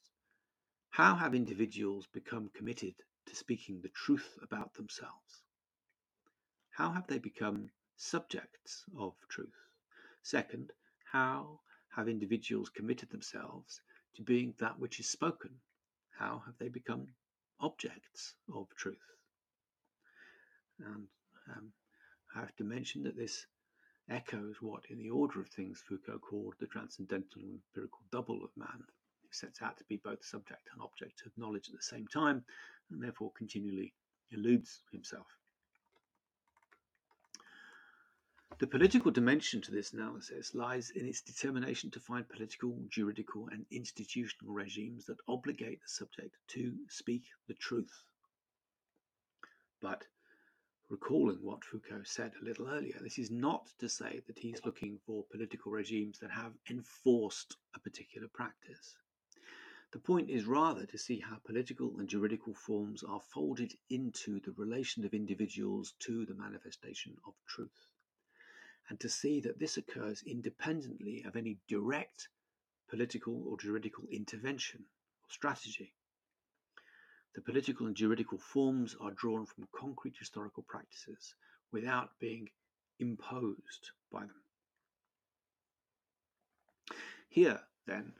how 0.89 1.13
have 1.17 1.35
individuals 1.35 2.07
become 2.07 2.49
committed 2.49 2.95
to 3.27 3.35
speaking 3.35 3.79
the 3.79 3.89
truth 3.89 4.39
about 4.41 4.73
themselves? 4.73 5.43
How 6.71 6.91
have 6.93 7.05
they 7.05 7.19
become 7.19 7.69
subjects 7.95 8.83
of 8.97 9.13
truth? 9.29 9.53
Second, 10.23 10.73
how 11.11 11.59
have 11.95 12.09
individuals 12.09 12.69
committed 12.69 13.11
themselves 13.11 13.81
to 14.15 14.23
being 14.23 14.55
that 14.57 14.79
which 14.79 14.99
is 14.99 15.11
spoken? 15.11 15.61
How 16.17 16.41
have 16.47 16.57
they 16.57 16.69
become 16.69 17.13
objects 17.59 18.33
of 18.51 18.67
truth? 18.75 19.15
And 20.79 21.07
um, 21.55 21.71
I 22.35 22.39
have 22.39 22.55
to 22.55 22.63
mention 22.63 23.03
that 23.03 23.15
this 23.15 23.45
echoes 24.09 24.55
what, 24.59 24.85
in 24.89 24.97
the 24.97 25.11
order 25.11 25.39
of 25.39 25.49
things, 25.49 25.83
Foucault 25.87 26.17
called 26.27 26.55
the 26.59 26.65
transcendental 26.65 27.43
empirical 27.43 28.01
double 28.11 28.43
of 28.43 28.49
man, 28.57 28.85
sets 29.33 29.61
out 29.61 29.77
to 29.77 29.83
be 29.85 29.97
both 30.03 30.23
subject 30.23 30.67
and 30.73 30.81
object 30.81 31.23
of 31.25 31.37
knowledge 31.37 31.69
at 31.69 31.75
the 31.75 31.81
same 31.81 32.07
time, 32.07 32.43
and 32.89 33.01
therefore 33.01 33.31
continually 33.37 33.93
eludes 34.31 34.81
himself. 34.91 35.27
The 38.59 38.67
political 38.67 39.09
dimension 39.09 39.59
to 39.61 39.71
this 39.71 39.91
analysis 39.93 40.53
lies 40.53 40.91
in 40.91 41.07
its 41.07 41.21
determination 41.21 41.89
to 41.91 41.99
find 41.99 42.29
political, 42.29 42.77
juridical, 42.89 43.47
and 43.51 43.65
institutional 43.71 44.53
regimes 44.53 45.05
that 45.05 45.17
obligate 45.27 45.81
the 45.81 45.89
subject 45.89 46.37
to 46.49 46.75
speak 46.87 47.23
the 47.47 47.55
truth. 47.55 48.03
But 49.81 50.05
recalling 50.89 51.39
what 51.41 51.65
Foucault 51.65 52.03
said 52.03 52.33
a 52.39 52.45
little 52.45 52.67
earlier, 52.69 52.99
this 53.01 53.17
is 53.17 53.31
not 53.31 53.67
to 53.79 53.89
say 53.89 54.21
that 54.27 54.37
he's 54.37 54.63
looking 54.63 54.99
for 55.07 55.23
political 55.31 55.71
regimes 55.71 56.19
that 56.19 56.29
have 56.29 56.53
enforced 56.69 57.57
a 57.73 57.79
particular 57.79 58.27
practice. 58.27 58.95
The 59.91 59.99
point 59.99 60.29
is 60.29 60.45
rather 60.45 60.85
to 60.85 60.97
see 60.97 61.19
how 61.19 61.37
political 61.43 61.99
and 61.99 62.07
juridical 62.07 62.53
forms 62.53 63.03
are 63.03 63.19
folded 63.19 63.77
into 63.89 64.39
the 64.39 64.53
relation 64.53 65.03
of 65.03 65.13
individuals 65.13 65.93
to 65.99 66.25
the 66.25 66.33
manifestation 66.33 67.17
of 67.25 67.33
truth, 67.45 67.87
and 68.87 68.99
to 69.01 69.09
see 69.09 69.41
that 69.41 69.59
this 69.59 69.75
occurs 69.75 70.23
independently 70.25 71.23
of 71.23 71.35
any 71.35 71.59
direct 71.67 72.29
political 72.89 73.45
or 73.47 73.57
juridical 73.57 74.05
intervention 74.09 74.85
or 75.23 75.29
strategy. 75.29 75.93
The 77.35 77.41
political 77.41 77.85
and 77.85 77.95
juridical 77.95 78.37
forms 78.37 78.95
are 78.99 79.11
drawn 79.11 79.45
from 79.45 79.67
concrete 79.73 80.15
historical 80.17 80.63
practices 80.63 81.35
without 81.71 82.17
being 82.19 82.49
imposed 82.99 83.91
by 84.11 84.21
them. 84.21 84.41
Here, 87.29 87.61
then, 87.85 88.13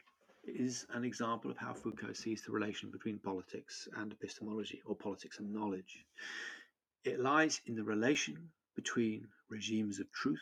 is 0.55 0.85
an 0.93 1.03
example 1.03 1.51
of 1.51 1.57
how 1.57 1.73
Foucault 1.73 2.13
sees 2.13 2.41
the 2.41 2.51
relation 2.51 2.91
between 2.91 3.19
politics 3.19 3.87
and 3.97 4.11
epistemology, 4.11 4.81
or 4.85 4.95
politics 4.95 5.39
and 5.39 5.53
knowledge. 5.53 6.05
It 7.03 7.19
lies 7.19 7.61
in 7.65 7.75
the 7.75 7.83
relation 7.83 8.51
between 8.75 9.27
regimes 9.49 9.99
of 9.99 10.11
truth 10.11 10.41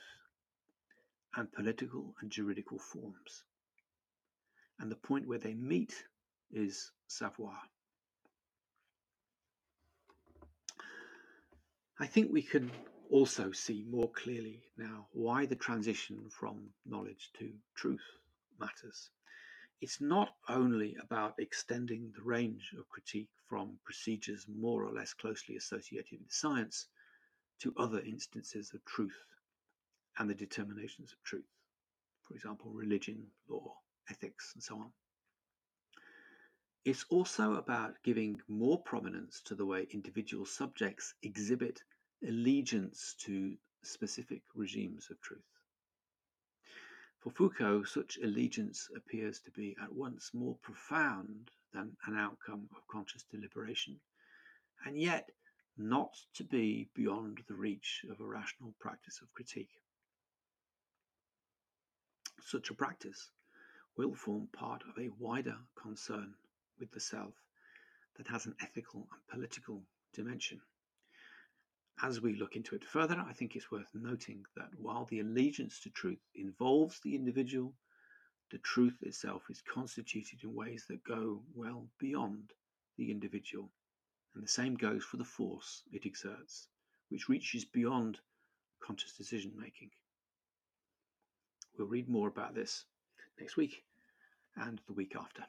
and 1.36 1.52
political 1.52 2.15
and 2.22 2.32
juridical 2.32 2.80
forms. 2.80 3.43
And 4.80 4.91
the 4.91 4.95
point 4.95 5.28
where 5.28 5.39
they 5.39 5.54
meet 5.54 5.93
is 6.52 6.91
savoir. 7.08 7.58
I 12.00 12.08
think 12.08 12.32
we 12.32 12.41
can 12.41 12.72
also 13.10 13.52
see 13.52 13.86
more 13.89 14.10
clearly 14.12 14.62
now 14.78 15.08
why 15.12 15.45
the 15.45 15.56
transition 15.56 16.30
from 16.30 16.69
knowledge 16.86 17.32
to 17.39 17.52
truth 17.76 18.06
matters. 18.60 19.10
It's 19.82 20.02
not 20.02 20.36
only 20.50 20.96
about 20.96 21.39
extending 21.39 22.12
the 22.12 22.22
range 22.22 22.74
of 22.78 22.89
critique 22.89 23.30
from 23.48 23.80
procedures 23.86 24.46
more 24.48 24.84
or 24.84 24.92
less 24.92 25.13
closely 25.13 25.56
associated 25.56 26.20
with 26.20 26.34
science 26.34 26.88
to 27.60 27.74
other 27.78 28.02
instances 28.02 28.74
of 28.74 28.84
truth 28.84 29.24
and 30.18 30.30
the 30.30 30.36
determinations 30.36 31.13
of 31.13 31.24
truth, 31.24 31.48
for 32.24 32.34
example, 32.36 32.72
religion, 32.74 33.32
law, 33.48 33.80
ethics, 34.10 34.52
and 34.54 34.63
so 34.63 34.76
on. 34.76 34.92
It's 36.84 37.06
also 37.10 37.56
about 37.56 38.02
giving 38.04 38.42
more 38.48 38.82
prominence 38.84 39.42
to 39.44 39.56
the 39.56 39.65
way 39.65 39.88
individual 39.92 40.46
subjects 40.46 41.13
exhibit 41.22 41.84
allegiance 42.22 43.15
to 43.20 43.58
specific 43.84 44.44
regimes 44.56 45.10
of 45.10 45.22
truth. 45.22 45.59
For 47.19 47.32
Foucault, 47.32 47.84
such 47.84 48.17
allegiance 48.17 48.89
appears 48.95 49.39
to 49.41 49.51
be 49.51 49.75
at 49.82 49.91
once 49.91 50.34
more 50.34 50.55
profound 50.55 51.51
than 51.73 51.97
an 52.05 52.15
outcome 52.15 52.69
of 52.75 52.88
conscious 52.88 53.23
deliberation, 53.23 53.99
and 54.86 54.97
yet 54.97 55.29
not 55.77 56.17
to 56.36 56.45
be 56.45 56.89
beyond 56.93 57.43
the 57.47 57.55
reach 57.55 58.05
of 58.10 58.21
a 58.21 58.25
rational 58.25 58.73
practice 58.79 59.21
of 59.21 59.34
critique. 59.34 59.82
Such 62.41 62.69
a 62.69 62.73
practice 62.73 63.32
will 63.97 64.15
form 64.15 64.47
part 64.47 64.84
of 64.84 64.97
a 64.97 65.10
wider 65.10 65.58
concern 65.75 66.36
with 66.79 66.91
the 66.91 67.01
self 67.01 67.34
that 68.15 68.27
has 68.27 68.45
an 68.45 68.55
ethical 68.62 69.10
and 69.12 69.27
political 69.27 69.84
dimension. 70.13 70.62
As 72.01 72.21
we 72.21 72.33
look 72.33 72.55
into 72.55 72.75
it 72.75 72.85
further, 72.85 73.19
I 73.27 73.33
think 73.33 73.55
it's 73.55 73.71
worth 73.71 73.93
noting 73.93 74.45
that 74.55 74.69
while 74.79 75.05
the 75.05 75.19
allegiance 75.19 75.81
to 75.81 75.89
truth 75.89 76.21
involves 76.33 77.01
the 77.01 77.13
individual, 77.13 77.73
the 78.51 78.59
truth 78.59 79.03
itself 79.03 79.49
is 79.49 79.62
constituted 79.62 80.43
in 80.43 80.53
ways 80.53 80.85
that 80.88 81.03
go 81.03 81.43
well 81.53 81.89
beyond 81.99 82.53
the 82.97 83.12
individual. 83.12 83.69
And 84.33 84.41
the 84.41 84.47
same 84.47 84.75
goes 84.75 85.03
for 85.03 85.17
the 85.17 85.25
force 85.25 85.83
it 85.91 86.05
exerts, 86.05 86.69
which 87.09 87.27
reaches 87.27 87.65
beyond 87.65 88.21
conscious 88.79 89.17
decision 89.17 89.51
making. 89.57 89.91
We'll 91.77 91.88
read 91.88 92.07
more 92.07 92.29
about 92.29 92.55
this 92.55 92.85
next 93.38 93.57
week 93.57 93.83
and 94.55 94.81
the 94.88 94.93
week 94.93 95.15
after. 95.17 95.45